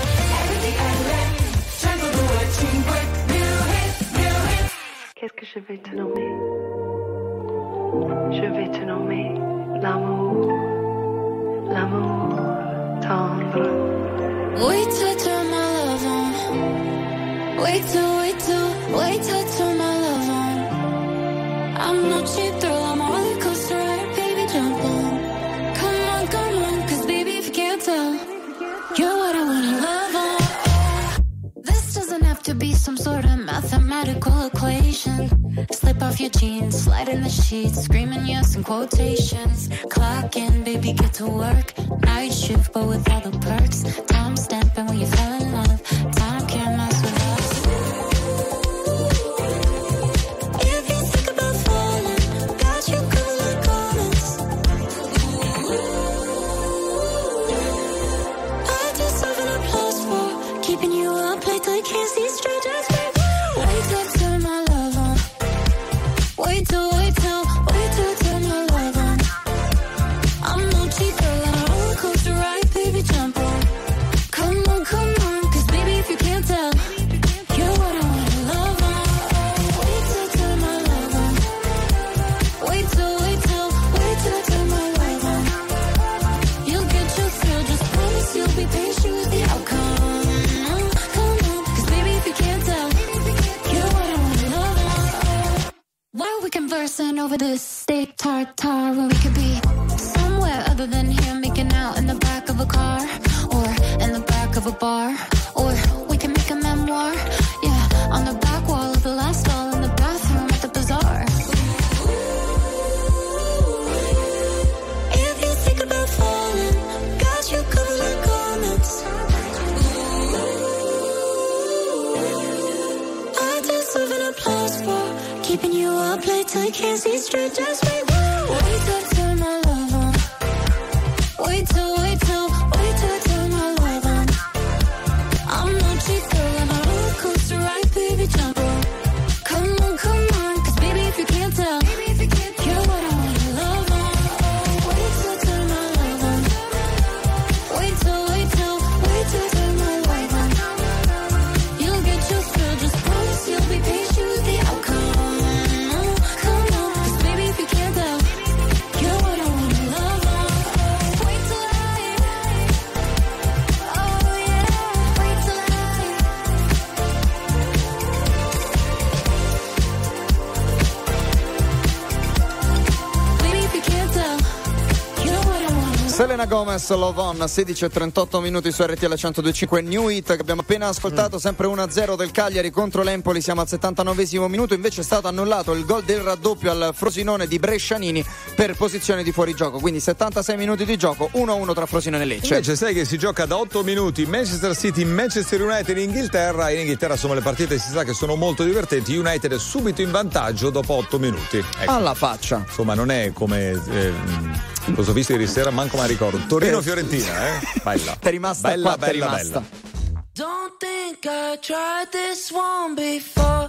Gomez 176.69 176.89
Love 176.91 177.19
On 177.19 177.47
16 177.47 177.85
e 177.85 177.89
38 177.89 178.39
minuti 178.41 178.71
su 178.71 178.83
RTL 178.83 179.05
1025 179.05 179.81
New 179.81 180.07
Hit 180.09 180.35
che 180.35 180.41
abbiamo 180.41 180.61
appena 180.61 180.87
ascoltato 180.87 181.37
mm. 181.37 181.39
sempre 181.39 181.65
1-0 181.65 182.15
del 182.15 182.29
Cagliari 182.29 182.69
contro 182.69 183.01
l'Empoli 183.01 183.41
siamo 183.41 183.61
al 183.61 183.67
79 183.67 184.27
minuto 184.47 184.75
invece 184.75 185.01
è 185.01 185.03
stato 185.03 185.27
annullato 185.27 185.73
il 185.73 185.83
gol 185.83 186.03
del 186.03 186.19
raddoppio 186.19 186.69
al 186.69 186.91
Frosinone 186.93 187.47
di 187.47 187.57
Brescianini 187.57 188.23
per 188.55 188.75
posizione 188.75 189.23
di 189.23 189.31
fuorigioco 189.31 189.79
quindi 189.79 189.99
76 189.99 190.57
minuti 190.57 190.85
di 190.85 190.95
gioco 190.95 191.31
1-1 191.33 191.73
tra 191.73 191.87
Frosinone 191.87 192.21
e 192.21 192.27
Lecce 192.27 192.53
invece 192.53 192.75
sai 192.75 192.93
che 192.93 193.03
si 193.03 193.17
gioca 193.17 193.47
da 193.47 193.57
8 193.57 193.83
minuti 193.83 194.27
Manchester 194.27 194.75
City 194.75 195.03
Manchester 195.05 195.63
United 195.63 195.97
in 195.97 196.09
Inghilterra 196.09 196.69
in 196.69 196.81
Inghilterra 196.81 197.17
sono 197.17 197.33
le 197.33 197.41
partite 197.41 197.79
si 197.79 197.89
sa 197.89 198.03
che 198.03 198.13
sono 198.13 198.35
molto 198.35 198.63
divertenti 198.63 199.15
United 199.15 199.53
è 199.53 199.59
subito 199.59 200.03
in 200.03 200.11
vantaggio 200.11 200.69
dopo 200.69 200.93
8 200.93 201.17
minuti 201.17 201.57
ecco. 201.57 201.91
alla 201.91 202.13
faccia 202.13 202.63
insomma 202.67 202.93
non 202.93 203.09
è 203.09 203.31
come 203.33 203.71
eh, 203.71 204.68
lo 204.95 205.03
so 205.03 205.13
visto 205.13 205.31
ieri 205.31 205.47
sera, 205.47 205.69
manco 205.71 205.97
ma 205.97 206.05
ricordo. 206.05 206.39
Torino-Fiorentina, 206.47 207.47
eh? 207.55 207.59
Bella. 207.83 208.15
T'è 208.19 208.29
rimasta 208.31 208.69
bella, 208.69 208.83
qua, 208.83 208.97
bella, 208.97 209.25
rimasta. 209.25 209.59
bella. 209.59 209.87
Don't 210.33 210.77
think 210.79 211.25
I 211.25 211.57
tried 211.61 212.09
this 212.11 212.51
one 212.51 212.95
before. 212.95 213.68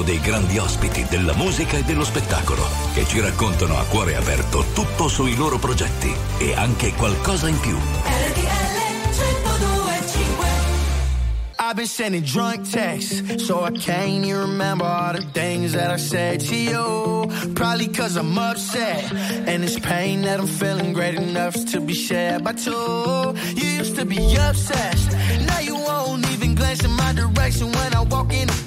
racconto 0.00 0.02
dei 0.02 0.20
grandi 0.20 0.58
ospiti 0.58 1.06
della 1.08 1.34
musica 1.34 1.76
e 1.76 1.82
dello 1.82 2.04
spettacolo 2.04 2.66
che 2.94 3.06
ci 3.06 3.20
raccontano 3.20 3.78
a 3.78 3.84
cuore 3.84 4.16
aperto 4.16 4.64
tutto 4.72 5.08
sui 5.08 5.36
loro 5.36 5.58
progetti 5.58 6.12
e 6.38 6.54
anche 6.54 6.92
qualcosa 6.94 7.48
in 7.48 7.58
più. 7.60 7.76
I've 11.62 11.76
been 11.76 11.86
sending 11.86 12.24
drunk 12.24 12.68
texts, 12.68 13.44
so 13.46 13.62
I 13.62 13.70
can't 13.70 14.24
even 14.24 14.40
remember 14.40 14.84
all 14.84 15.12
the 15.12 15.22
things 15.32 15.72
that 15.74 15.90
I 15.90 15.98
said 15.98 16.40
to 16.48 16.56
you. 16.56 17.28
Probably 17.54 17.86
cause 17.86 18.16
I'm 18.16 18.36
upset, 18.36 19.12
and 19.46 19.62
it's 19.62 19.78
pain 19.78 20.22
that 20.22 20.40
I'm 20.40 20.48
feeling 20.48 20.92
great 20.92 21.14
enough 21.14 21.54
to 21.66 21.80
be 21.80 21.94
shared 21.94 22.42
by 22.42 22.54
two. 22.54 23.36
You 23.54 23.68
used 23.78 23.94
to 23.96 24.04
be 24.04 24.18
obsessed, 24.34 25.12
now 25.46 25.60
you 25.60 25.76
won't 25.76 26.28
even 26.32 26.56
glance 26.56 26.82
in 26.82 26.90
my 26.90 27.12
direction 27.12 27.70
when 27.70 27.94
I 27.94 28.00
walk 28.02 28.32
in 28.32 28.48
the 28.48 28.60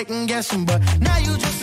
second 0.00 0.26
guessing, 0.28 0.64
but 0.64 0.80
now 1.00 1.18
you 1.18 1.36
just 1.36 1.59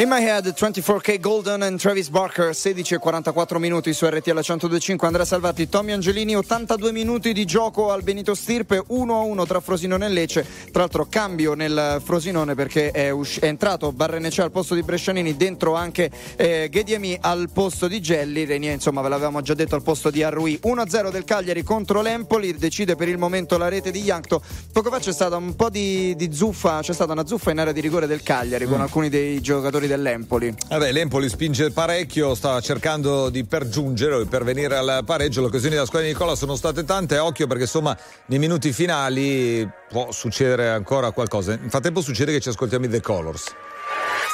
In 0.00 0.08
My 0.08 0.22
Head 0.22 0.54
24K 0.56 1.20
Golden 1.20 1.60
and 1.60 1.78
Travis 1.78 2.08
Barker 2.08 2.56
16 2.56 2.94
e 2.94 2.96
44 2.96 3.58
minuti 3.58 3.92
su 3.92 4.06
RTL 4.06 4.30
1025 4.30 5.06
Andrea 5.06 5.26
Salvati 5.26 5.68
Tommy 5.68 5.92
Angelini 5.92 6.34
82 6.34 6.90
minuti 6.90 7.34
di 7.34 7.44
gioco 7.44 7.90
al 7.90 8.02
Benito 8.02 8.34
Stirpe 8.34 8.82
1 8.86 9.14
a 9.14 9.20
1 9.20 9.44
tra 9.44 9.60
Frosinone 9.60 10.06
e 10.06 10.08
Lecce. 10.08 10.46
Tra 10.70 10.80
l'altro 10.80 11.06
cambio 11.06 11.52
nel 11.52 12.00
Frosinone 12.02 12.54
perché 12.54 12.92
è, 12.92 13.10
usci- 13.10 13.40
è 13.40 13.44
entrato 13.44 13.92
Barrenecea 13.92 14.42
al 14.42 14.50
posto 14.50 14.74
di 14.74 14.82
Brescianini 14.82 15.36
dentro 15.36 15.74
anche 15.74 16.10
eh, 16.36 16.68
Ghediemi 16.70 17.18
al 17.20 17.50
posto 17.52 17.86
di 17.86 18.00
Gelli. 18.00 18.46
Renier 18.46 18.72
insomma 18.72 19.02
ve 19.02 19.10
l'avevamo 19.10 19.42
già 19.42 19.52
detto 19.52 19.74
al 19.74 19.82
posto 19.82 20.08
di 20.08 20.22
Arrui. 20.22 20.60
1-0 20.64 21.10
del 21.10 21.24
Cagliari 21.24 21.62
contro 21.62 22.00
l'Empoli 22.00 22.56
decide 22.56 22.96
per 22.96 23.08
il 23.08 23.18
momento 23.18 23.58
la 23.58 23.68
rete 23.68 23.90
di 23.90 24.00
Yankto. 24.00 24.40
Poco 24.72 24.88
fa 24.88 24.98
c'è 24.98 25.12
stata 25.12 25.36
un 25.36 25.54
po' 25.54 25.68
di, 25.68 26.16
di 26.16 26.32
zuffa 26.32 26.80
c'è 26.80 26.94
stata 26.94 27.12
una 27.12 27.26
zuffa 27.26 27.50
in 27.50 27.58
area 27.58 27.74
di 27.74 27.82
rigore 27.82 28.06
del 28.06 28.22
Cagliari 28.22 28.64
con 28.64 28.80
alcuni 28.80 29.10
dei 29.10 29.42
giocatori 29.42 29.88
dell'Empoli 29.90 30.54
Vabbè, 30.68 30.92
l'Empoli 30.92 31.28
spinge 31.28 31.70
parecchio, 31.70 32.34
sta 32.34 32.60
cercando 32.60 33.28
di 33.28 33.44
pergiungere 33.44 34.14
o 34.14 34.22
di 34.22 34.28
pervenire 34.28 34.76
al 34.76 35.02
pareggio. 35.04 35.40
Le 35.40 35.48
occasioni 35.48 35.74
della 35.74 35.86
squadra 35.86 36.06
di 36.06 36.12
Nicola 36.12 36.36
sono 36.36 36.54
state 36.54 36.84
tante. 36.84 37.18
Occhio 37.18 37.46
perché 37.46 37.64
insomma 37.64 37.96
nei 38.26 38.38
minuti 38.38 38.72
finali 38.72 39.68
può 39.88 40.12
succedere 40.12 40.70
ancora 40.70 41.10
qualcosa. 41.10 41.56
Nel 41.56 41.70
frattempo 41.70 42.00
succede 42.00 42.32
che 42.32 42.40
ci 42.40 42.50
ascoltiamo 42.50 42.84
i 42.84 42.88
The 42.88 43.00
Colors. 43.00 43.52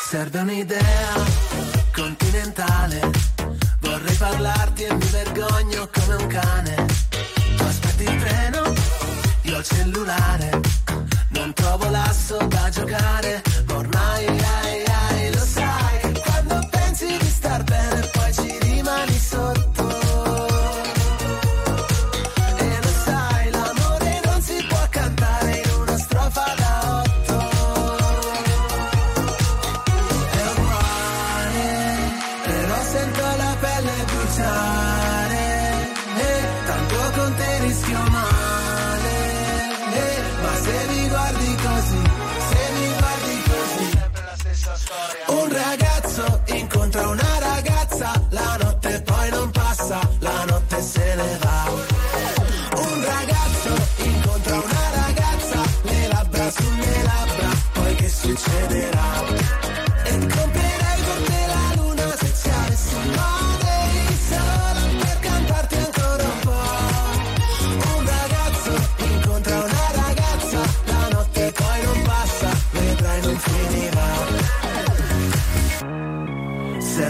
Serve 0.09 0.41
un'idea 0.41 1.25
continentale. 1.95 3.11
Vorrei 3.81 4.15
parlarti 4.17 4.85
e 4.85 4.95
mi 4.95 5.07
vergogno 5.11 5.89
come 5.93 6.15
un 6.17 6.27
cane. 6.27 6.87
Tu 7.57 7.63
aspetti 7.65 8.03
il 8.03 8.17
treno, 8.21 8.73
io 9.43 9.59
il 9.59 9.65
cellulare. 9.65 10.61
Non 11.31 11.53
trovo 11.55 11.89
l'asso 11.89 12.37
da 12.49 12.69
giocare, 12.71 13.43
ma 13.67 13.77
ormai 13.77 14.26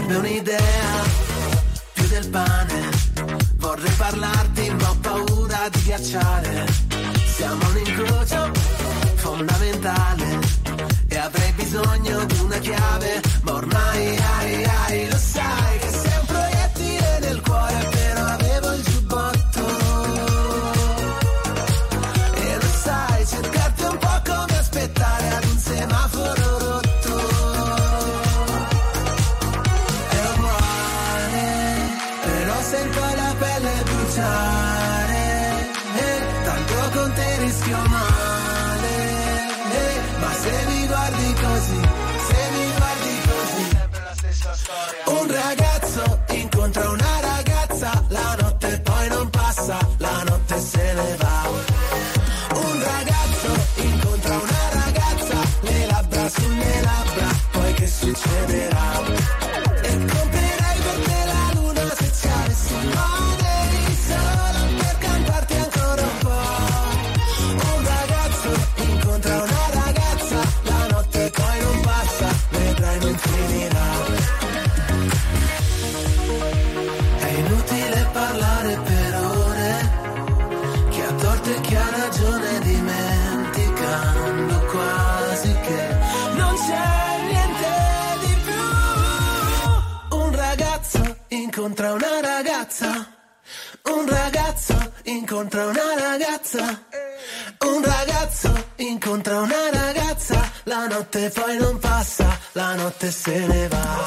Serve 0.07 0.19
un'idea 0.19 1.03
più 1.91 2.07
del 2.07 2.29
pane. 2.29 2.89
Vorrei 3.57 3.91
parlarti, 3.97 4.69
ma 4.69 4.89
ho 4.89 4.95
paura 5.01 5.67
di 5.69 5.83
ghiacciare. 5.83 6.65
Siamo 7.35 7.67
un 7.67 7.77
incrocio 7.77 8.51
fondamentale. 9.15 10.39
E 11.09 11.17
avrei 11.17 11.51
bisogno 11.51 12.23
di 12.23 12.39
una 12.39 12.57
chiave. 12.59 13.21
Ma 13.41 13.53
ormai, 13.53 14.17
ai, 14.37 14.63
incontra 91.77 91.93
una 91.93 92.21
ragazza. 92.21 93.07
Un 93.83 94.07
ragazzo 94.07 94.91
incontra 95.03 95.65
una 95.67 95.93
ragazza. 95.95 96.85
Un 97.59 97.83
ragazzo 97.83 98.69
incontra 98.77 99.41
una 99.41 99.69
ragazza. 99.71 100.51
La 100.63 100.87
notte 100.87 101.29
poi 101.29 101.57
non 101.57 101.77
passa, 101.77 102.25
la 102.53 102.73
notte 102.73 103.11
se 103.11 103.45
ne 103.45 103.67
va. 103.67 104.03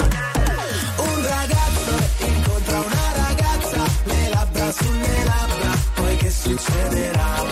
Un 0.97 1.23
ragazzo 1.23 2.25
incontra 2.27 2.79
una 2.81 3.13
ragazza. 3.15 3.83
Le 4.03 4.29
labbra 4.31 4.73
sulle 4.73 5.25
labbra. 5.25 5.71
Poi 5.95 6.17
che 6.17 6.31
succederà? 6.31 7.50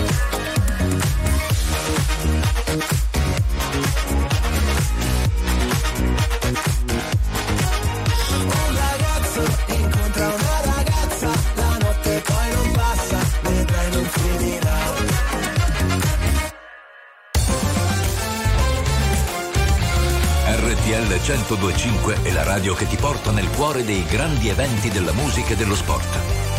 RTL 21.18 21.32
1025 21.32 22.22
è 22.22 22.30
la 22.30 22.44
radio 22.44 22.74
che 22.74 22.86
ti 22.86 22.96
porta 22.96 23.32
nel 23.32 23.50
cuore 23.50 23.84
dei 23.84 24.04
grandi 24.04 24.50
eventi 24.50 24.88
della 24.88 25.12
musica 25.12 25.52
e 25.52 25.56
dello 25.56 25.74
sport. 25.74 26.06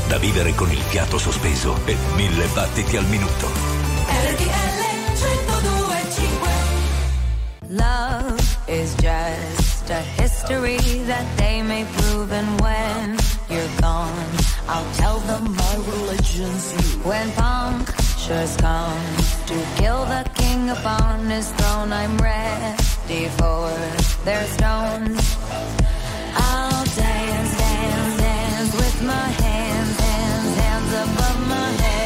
Da 0.07 0.17
vivere 0.17 0.53
con 0.53 0.69
il 0.69 0.81
fiato 0.81 1.17
sospeso 1.17 1.79
e 1.85 1.95
mille 2.15 2.45
battiti 2.47 2.97
al 2.97 3.05
minuto. 3.05 3.47
RTL 3.47 4.79
1025 5.15 6.49
Love 7.69 8.35
is 8.65 8.93
just 8.95 9.89
a 9.89 10.01
history 10.21 10.77
that 11.05 11.25
they 11.37 11.61
may 11.61 11.85
prove 11.95 12.31
and 12.33 12.59
when 12.59 13.17
you're 13.47 13.79
gone 13.79 14.11
I'll 14.67 14.91
tell 14.97 15.19
them 15.25 15.55
my 15.55 15.75
religion's 15.87 16.73
you 16.73 16.99
When 17.03 17.31
punctures 17.31 18.55
come 18.57 18.99
to 19.45 19.55
kill 19.77 20.05
the 20.05 20.29
king 20.35 20.69
upon 20.69 21.29
his 21.29 21.49
throne 21.53 21.93
I'm 21.93 22.17
ready 22.17 22.98
for 23.09 23.69
their 24.23 24.45
stones. 24.45 25.37
I'll 26.35 26.85
dance, 26.85 27.57
dance, 27.57 28.21
dance 28.21 28.75
with 28.75 29.03
my 29.03 29.27
hands, 29.43 29.99
hands, 29.99 30.55
hands 30.57 30.93
above 30.93 31.47
my 31.49 31.71
head, 31.81 31.98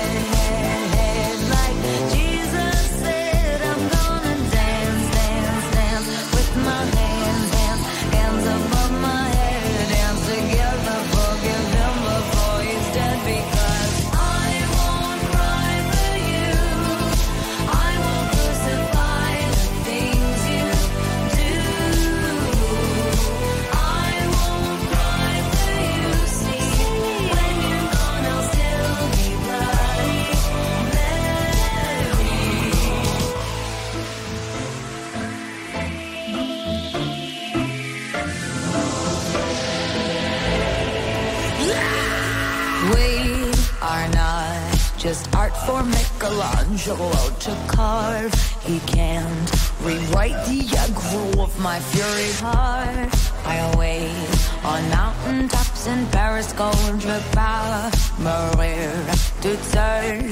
just 45.03 45.35
art 45.35 45.55
for 45.67 45.84
Michelangelo 45.84 47.11
to 47.39 47.51
carve. 47.67 48.34
He 48.63 48.80
can't 48.88 49.51
rewrite 49.81 50.39
the 50.47 50.61
aggro 50.80 51.43
of 51.43 51.59
my 51.59 51.77
fury 51.91 52.31
heart. 52.39 53.11
I 53.45 53.75
wait 53.77 54.15
on 54.63 54.81
mountaintops 54.89 55.88
in 55.88 56.05
Paris, 56.07 56.53
pas 56.53 57.91
mourir 58.17 58.93
toute 59.41 59.63
seule. 59.65 60.31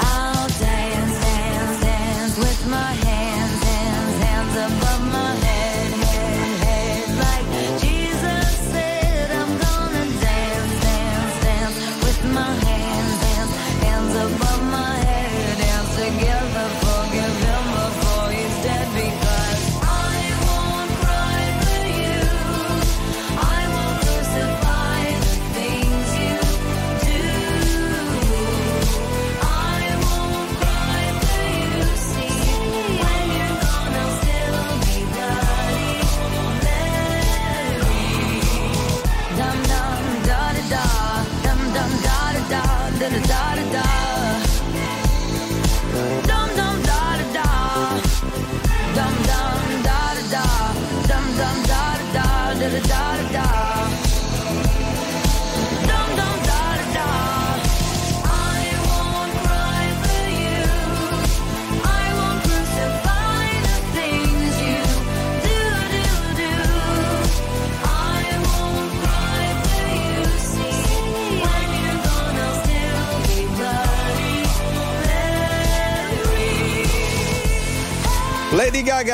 I'll 0.00 0.48
dance, 0.48 1.20
dance, 1.20 1.80
dance 1.82 2.38
with 2.38 2.60
my 2.70 2.92
hands, 3.04 3.62
hands, 3.68 4.14
hands 4.24 4.54
above 4.66 5.02
my 5.12 5.34
head, 5.44 5.61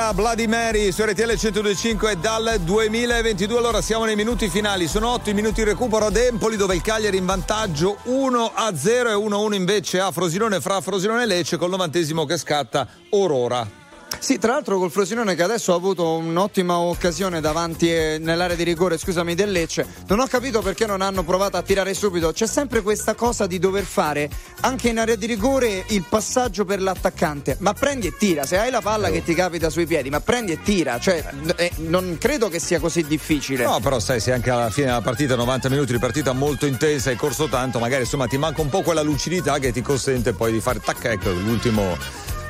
Gaga, 0.09 0.15
Bloody 0.15 0.47
Mary 0.47 0.93
su 0.93 1.03
RTL 1.03 1.35
1025 1.35 2.19
dal 2.21 2.59
2022. 2.61 3.59
Allora 3.59 3.81
siamo 3.81 4.05
nei 4.05 4.17
minuti 4.17 4.49
finali. 4.49 4.87
Sono 4.87 5.09
8 5.11 5.31
i 5.31 5.35
minuti 5.35 5.63
di 5.63 5.69
recupero 5.69 6.07
ad 6.07 6.17
Empoli 6.17 6.57
dove 6.57 6.75
il 6.75 6.83
Cagliari 6.83 7.17
in 7.17 7.27
vantaggio 7.27 7.99
1 8.05 8.53
a 8.55 8.77
0 8.77 9.11
e 9.11 9.15
1 9.15 9.37
a 9.37 9.39
1 9.39 9.55
invece 9.55 10.01
a 10.01 10.11
Frosinone 10.11 10.61
fra 10.61 10.81
Frosinone 10.81 11.23
e 11.23 11.27
Lecce 11.27 11.57
col 11.57 11.71
novantesimo 11.71 12.25
che 12.25 12.37
scatta 12.37 12.87
Aurora. 13.11 13.78
Sì, 14.19 14.39
tra 14.39 14.53
l'altro 14.53 14.79
col 14.79 14.91
Frosinone 14.91 15.35
che 15.35 15.43
adesso 15.43 15.73
ha 15.73 15.77
avuto 15.77 16.17
un'ottima 16.17 16.77
occasione 16.79 17.41
davanti 17.41 17.89
nell'area 17.89 18.57
di 18.57 18.65
rigore, 18.65 18.99
scusami, 18.99 19.35
del 19.35 19.51
Lecce. 19.51 19.87
Non 20.09 20.21
ho 20.21 20.27
capito 20.27 20.61
perché 20.61 20.87
non 20.87 21.01
hanno 21.01 21.23
provato 21.23 21.57
a 21.57 21.63
tirare 21.63 21.95
subito. 21.95 22.33
C'è 22.33 22.47
sempre 22.47 22.83
questa 22.83 23.15
cosa 23.15 23.47
di 23.47 23.59
dover 23.59 23.85
fare 23.85 24.29
anche 24.61 24.89
in 24.89 24.99
area 24.99 25.15
di 25.15 25.27
rigore 25.27 25.85
il 25.89 26.05
passaggio 26.07 26.65
per 26.65 26.83
l'attaccante. 26.83 27.57
Ma 27.61 27.73
prendi 27.73 28.09
e 28.09 28.17
tira, 28.17 28.45
se 28.45 28.59
hai 28.59 28.71
la 28.71 28.81
palla 28.81 29.09
che 29.09 29.23
ti 29.23 29.35
capita 29.35 29.71
sui 29.71 29.87
piedi, 29.87 30.11
ma 30.11 30.21
prendi 30.21 30.53
e 30.53 30.63
tira. 30.63 30.99
Cioè, 30.99 31.25
eh, 31.57 31.71
non 31.77 32.17
credo 32.19 32.49
che 32.49 32.59
sia 32.59 32.81
così 32.81 33.05
difficile. 33.05 33.65
No, 33.65 33.79
però 33.81 34.01
sai, 34.01 34.21
se 34.21 34.33
anche 34.33 34.51
alla 34.51 34.71
fine 34.71 34.87
della 34.87 35.01
partita, 35.01 35.37
90 35.37 35.69
minuti 35.69 35.93
di 35.93 35.99
partita 35.99 36.33
molto 36.33 36.67
intensa, 36.67 37.11
hai 37.11 37.17
corso 37.17 37.47
tanto, 37.47 37.79
magari 37.79 38.03
insomma 38.03 38.27
ti 38.27 38.37
manca 38.37 38.61
un 38.61 38.69
po' 38.69 38.83
quella 38.83 39.03
lucidità 39.03 39.59
che 39.59 39.73
ti 39.73 39.81
consente 39.81 40.33
poi 40.33 40.53
di 40.53 40.61
fare 40.61 40.81
tac, 40.81 41.05
ecco, 41.05 41.31
l'ultimo 41.31 41.97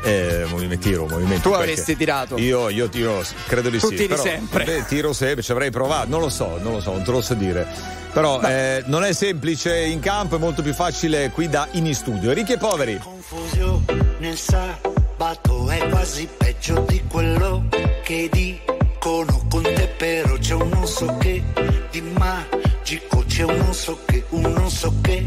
eh, 0.03 0.47
movimento, 0.49 0.89
tiro, 0.89 1.07
movimento. 1.07 1.49
Tu 1.49 1.55
avresti 1.55 1.97
tirato. 1.97 2.39
Io, 2.39 2.69
io 2.69 2.89
tiro, 2.89 3.23
credo 3.47 3.69
di 3.69 3.79
Tu 3.79 3.89
sì. 3.89 3.95
tiri 3.95 4.09
però, 4.09 4.23
sempre. 4.23 4.65
Beh, 4.65 4.85
tiro 4.87 5.13
sempre, 5.13 5.43
ci 5.43 5.53
avrei 5.53 5.71
provato, 5.71 6.09
non 6.09 6.21
lo 6.21 6.29
so, 6.29 6.59
non 6.63 6.73
lo 6.73 6.81
so, 6.81 6.93
non 6.93 7.03
te 7.03 7.11
lo 7.11 7.21
so 7.21 7.35
dire. 7.35 7.67
Però 8.13 8.41
eh, 8.43 8.83
non 8.87 9.05
è 9.05 9.13
semplice 9.13 9.77
in 9.79 10.01
campo, 10.01 10.37
è 10.37 10.39
molto 10.39 10.63
più 10.63 10.73
facile 10.73 11.31
qui 11.31 11.49
da 11.49 11.69
in 11.73 11.95
studio. 11.95 12.33
Ricchi 12.33 12.53
e 12.53 12.59
poveri. 12.59 12.99
Confusione 12.99 14.17
il 14.21 14.37
sabato 14.37 15.69
è 15.71 15.89
quasi 15.89 16.29
peggio 16.37 16.85
di 16.89 17.03
quello 17.09 17.65
che 18.03 18.29
dicono 18.33 19.47
con 19.49 19.63
te, 19.63 19.89
però 19.97 20.37
c'è 20.39 20.55
un 20.55 20.69
non 20.69 20.87
so 20.87 21.17
che 21.19 21.43
di 21.91 22.01
magico, 22.01 23.25
c'è 23.27 23.45
un 23.45 23.57
non 23.57 23.75
so 23.75 23.99
che, 24.05 24.25
un 24.31 24.41
non 24.53 24.71
so 24.71 24.93
che 25.01 25.25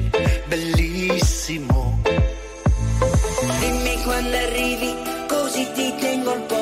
bellissimo. 0.48 2.02
Quando 4.12 4.36
arrivi, 4.36 4.94
così 5.26 5.72
ti 5.72 5.96
tengo 5.96 6.32
al 6.32 6.42
posto. 6.42 6.61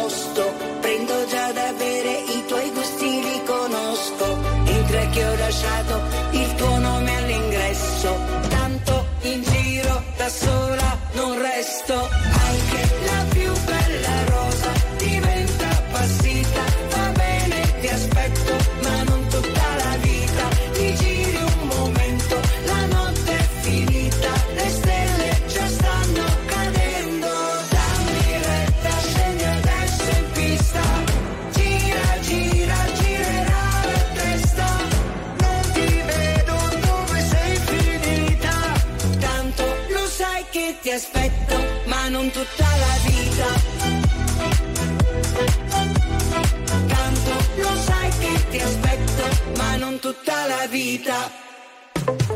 tutta 50.10 50.48
la 50.48 50.65
vita. 50.65 51.30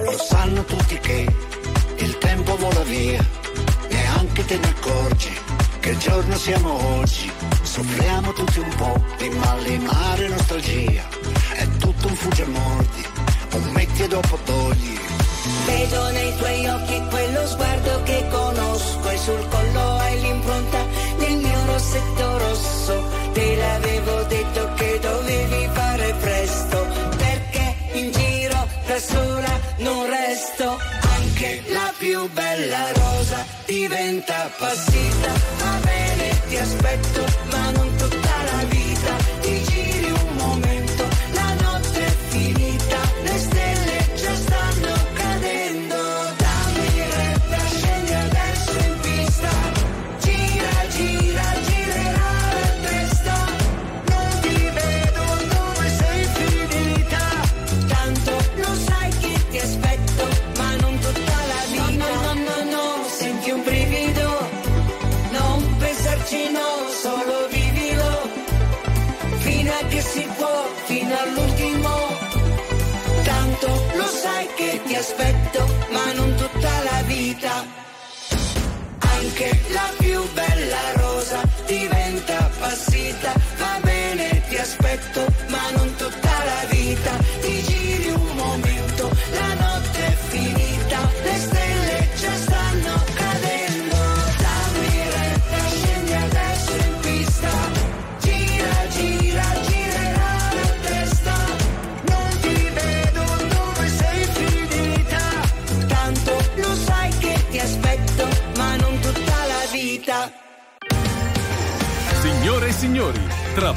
Lo 0.06 0.16
sanno 0.16 0.64
tutti 0.64 0.95
che 1.00 1.26
il 1.98 2.18
tempo 2.20 2.56
vola 2.58 2.84
via, 2.84 3.26
neanche 3.90 4.45
te 4.45 4.58
ne 4.60 4.68
accorgi 4.68 5.32
che 5.80 5.98
giorno 5.98 6.36
siamo 6.38 7.00
oggi. 7.00 7.32
Soffriamo 7.64 8.32
tutti 8.34 8.60
un 8.60 8.76
po' 8.76 9.04
di 9.18 9.30
malinare 9.30 9.80
mare, 9.80 10.28
nostalgia. 10.28 11.04
È 11.54 11.68
tutto 11.80 12.08
un 12.08 12.16
fuggiamordi, 12.16 13.06
un 13.54 13.64
metti 13.72 14.04
e 14.04 14.08
dopo 14.08 14.38
togli. 14.44 15.00
Vedo 15.66 16.12
nei 16.12 16.38
tuoi 16.38 16.68
occhi 16.68 17.02
quello 17.10 17.48
sguardo 17.48 18.04
che 18.04 18.28
conosco 18.30 19.10
e 19.10 19.18
sul 19.18 19.48
collo 19.50 19.98
hai 19.98 20.22
l'impronta 20.22 20.86
del 21.18 21.38
mio 21.38 21.66
rossetto 21.66 22.38
rosso. 22.38 23.04
Te 23.34 23.56
l'avevo 23.56 24.24
detto 24.26 24.66
che... 24.66 24.73
diventa 34.14 34.52
passita. 34.60 35.43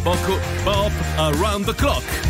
Tra 0.07 0.15
poco 0.15 0.39
Pop 0.65 0.93
Around 1.19 1.67
the 1.67 1.75
Clock. 1.75 2.26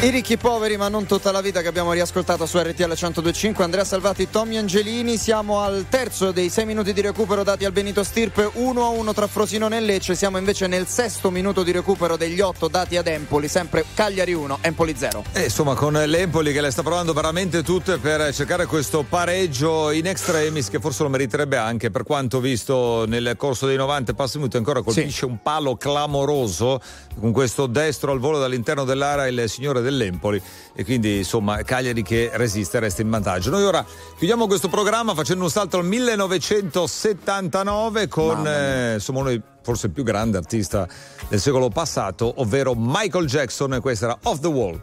I 0.00 0.10
ricchi 0.10 0.36
poveri, 0.36 0.76
ma 0.76 0.88
non 0.88 1.06
tutta 1.06 1.32
la 1.32 1.40
vita 1.40 1.60
che 1.60 1.66
abbiamo 1.66 1.92
riascoltato 1.92 2.46
su 2.46 2.56
RTL 2.56 2.84
1025. 2.84 3.64
Andrea 3.64 3.82
Salvati, 3.82 4.30
Tommy 4.30 4.56
Angelini. 4.56 5.16
Siamo 5.16 5.58
al 5.58 5.86
terzo 5.88 6.30
dei 6.30 6.50
sei 6.50 6.66
minuti 6.66 6.92
di 6.92 7.00
recupero 7.00 7.42
dati 7.42 7.64
al 7.64 7.72
Benito 7.72 8.04
Stirpe 8.04 8.48
1 8.52 8.84
a 8.84 8.90
1 8.90 9.12
tra 9.12 9.26
Frosinone 9.26 9.78
e 9.78 9.80
Lecce. 9.80 10.14
Siamo 10.14 10.38
invece 10.38 10.68
nel 10.68 10.86
sesto 10.86 11.32
minuto 11.32 11.64
di 11.64 11.72
recupero 11.72 12.16
degli 12.16 12.38
otto 12.38 12.68
dati 12.68 12.96
ad 12.96 13.08
Empoli, 13.08 13.48
sempre 13.48 13.84
Cagliari 13.92 14.34
1, 14.34 14.58
Empoli 14.60 14.94
0. 14.96 15.24
E 15.32 15.42
insomma, 15.42 15.74
con 15.74 15.94
l'Empoli 15.94 16.52
che 16.52 16.60
le 16.60 16.70
sta 16.70 16.84
provando 16.84 17.12
veramente 17.12 17.64
tutte 17.64 17.98
per 17.98 18.32
cercare 18.32 18.66
questo 18.66 19.02
pareggio 19.02 19.90
in 19.90 20.06
extremis, 20.06 20.68
che 20.68 20.78
forse 20.78 21.02
lo 21.02 21.08
meriterebbe 21.08 21.56
anche, 21.56 21.90
per 21.90 22.04
quanto 22.04 22.38
visto 22.38 23.04
nel 23.08 23.34
corso 23.36 23.66
dei 23.66 23.76
90 23.76 24.14
passi 24.14 24.36
minuti 24.36 24.58
ancora 24.58 24.80
colpisce 24.80 25.24
un 25.24 25.42
palo 25.42 25.74
clamoroso 25.76 26.80
con 27.18 27.32
questo 27.32 27.66
destro 27.66 28.12
al 28.12 28.20
volo 28.20 28.38
dall'interno 28.38 28.84
dell'area 28.84 29.26
il 29.26 29.48
signore 29.48 29.86
dell'Empoli. 29.90 30.40
E 30.74 30.84
quindi 30.84 31.18
insomma, 31.18 31.62
Cagliari 31.62 32.02
che 32.02 32.30
resiste 32.34 32.78
resta 32.78 33.02
in 33.02 33.10
vantaggio. 33.10 33.50
Noi 33.50 33.64
ora 33.64 33.84
chiudiamo 34.16 34.46
questo 34.46 34.68
programma 34.68 35.14
facendo 35.14 35.44
un 35.44 35.50
salto 35.50 35.76
al 35.78 35.84
1979 35.84 38.08
con 38.08 38.46
eh, 38.46 38.94
insomma 38.94 39.18
uno 39.20 39.28
dei 39.28 39.42
forse 39.68 39.88
il 39.88 39.92
più 39.92 40.02
grande 40.02 40.38
artista 40.38 40.88
del 41.28 41.40
secolo 41.40 41.68
passato, 41.68 42.32
ovvero 42.36 42.72
Michael 42.74 43.26
Jackson, 43.26 43.74
e 43.74 43.80
questa 43.80 44.06
era 44.06 44.18
Off 44.22 44.40
the 44.40 44.48
Wall. 44.48 44.82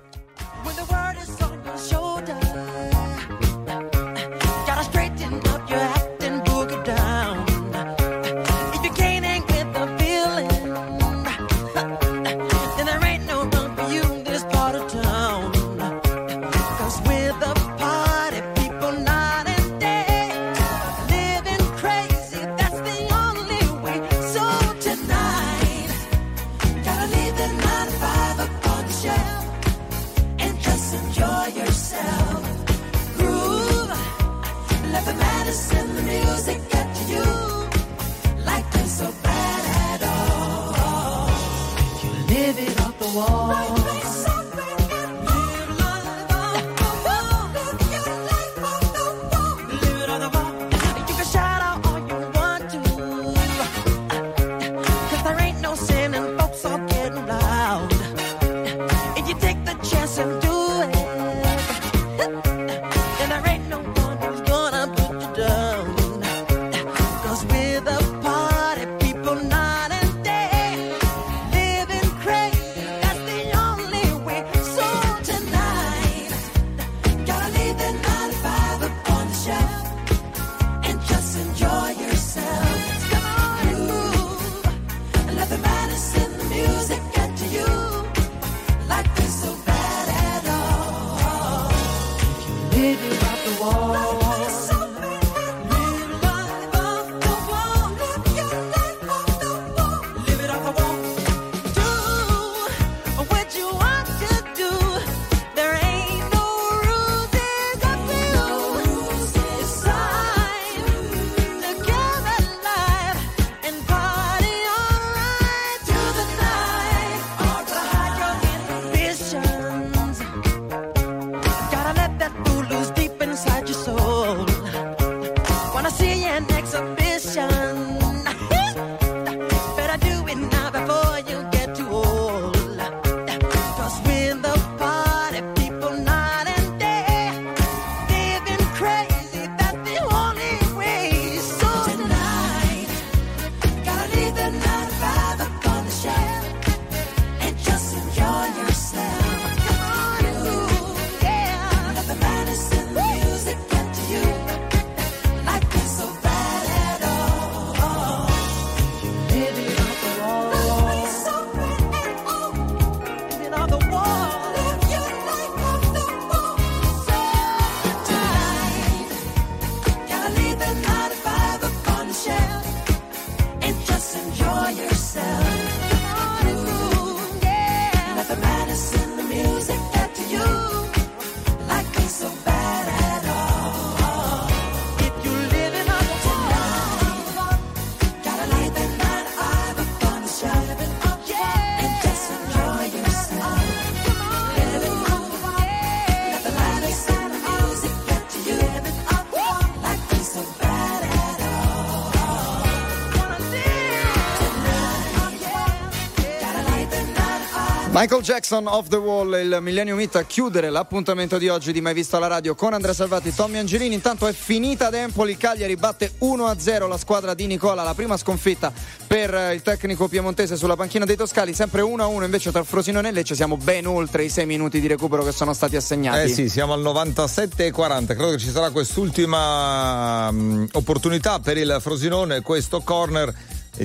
Michael 208.05 208.21
Jackson 208.21 208.67
off 208.67 208.87
the 208.89 208.97
wall, 208.97 209.33
il 209.33 209.57
Millennium 209.61 209.99
Hit 209.99 210.15
a 210.15 210.25
chiudere 210.25 210.69
l'appuntamento 210.69 211.39
di 211.39 211.49
oggi 211.49 211.71
di 211.71 211.81
Mai 211.81 211.95
Visto 211.95 212.17
alla 212.17 212.27
Radio 212.27 212.53
con 212.53 212.71
Andrea 212.71 212.93
Salvati 212.93 213.29
e 213.29 213.33
Tommy 213.33 213.57
Angelini. 213.57 213.95
Intanto 213.95 214.27
è 214.27 214.31
finita 214.31 214.85
ad 214.85 214.93
Empoli, 214.93 215.35
Cagliari 215.37 215.75
batte 215.75 216.11
1-0 216.19 216.87
la 216.87 216.97
squadra 216.99 217.33
di 217.33 217.47
Nicola, 217.47 217.81
la 217.81 217.95
prima 217.95 218.15
sconfitta 218.15 218.71
per 219.07 219.33
eh, 219.33 219.55
il 219.55 219.63
tecnico 219.63 220.07
piemontese 220.07 220.55
sulla 220.55 220.75
panchina 220.75 221.03
dei 221.03 221.15
Toscali, 221.15 221.55
sempre 221.55 221.81
1-1 221.81 222.23
invece 222.25 222.51
tra 222.51 222.63
Frosinone 222.63 223.09
e 223.09 223.11
Lecce, 223.11 223.33
siamo 223.33 223.57
ben 223.57 223.87
oltre 223.87 224.23
i 224.23 224.29
6 224.29 224.45
minuti 224.45 224.79
di 224.79 224.85
recupero 224.85 225.23
che 225.23 225.31
sono 225.31 225.55
stati 225.55 225.75
assegnati. 225.75 226.19
Eh 226.19 226.27
sì, 226.27 226.47
siamo 226.47 226.73
al 226.73 226.81
97 226.81 227.65
e 227.65 227.71
40. 227.71 228.13
Credo 228.13 228.31
che 228.33 228.37
ci 228.37 228.51
sarà 228.51 228.69
quest'ultima 228.69 230.31
mm, 230.31 230.65
opportunità 230.73 231.39
per 231.39 231.57
il 231.57 231.75
Frosinone, 231.81 232.41
questo 232.41 232.81
corner. 232.81 233.33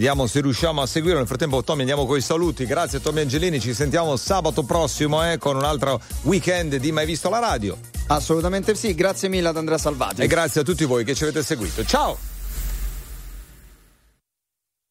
Vediamo 0.00 0.26
se 0.26 0.40
riusciamo 0.40 0.80
a 0.80 0.86
seguire. 0.86 1.18
Nel 1.18 1.26
frattempo, 1.26 1.62
Tommy, 1.62 1.80
andiamo 1.80 2.06
con 2.06 2.16
i 2.16 2.22
saluti. 2.22 2.64
Grazie, 2.64 3.02
Tommy 3.02 3.20
Angelini. 3.20 3.60
Ci 3.60 3.74
sentiamo 3.74 4.16
sabato 4.16 4.62
prossimo 4.62 5.30
eh, 5.30 5.36
con 5.36 5.56
un 5.56 5.62
altro 5.62 6.00
weekend 6.22 6.76
di 6.76 6.90
Mai 6.90 7.04
Visto 7.04 7.28
la 7.28 7.38
Radio. 7.38 7.76
Assolutamente 8.06 8.74
sì, 8.74 8.94
grazie 8.94 9.28
mille 9.28 9.48
ad 9.48 9.58
Andrea 9.58 9.76
Salvati. 9.76 10.22
E 10.22 10.26
grazie 10.26 10.62
a 10.62 10.64
tutti 10.64 10.86
voi 10.86 11.04
che 11.04 11.14
ci 11.14 11.24
avete 11.24 11.42
seguito. 11.42 11.84
Ciao! 11.84 12.29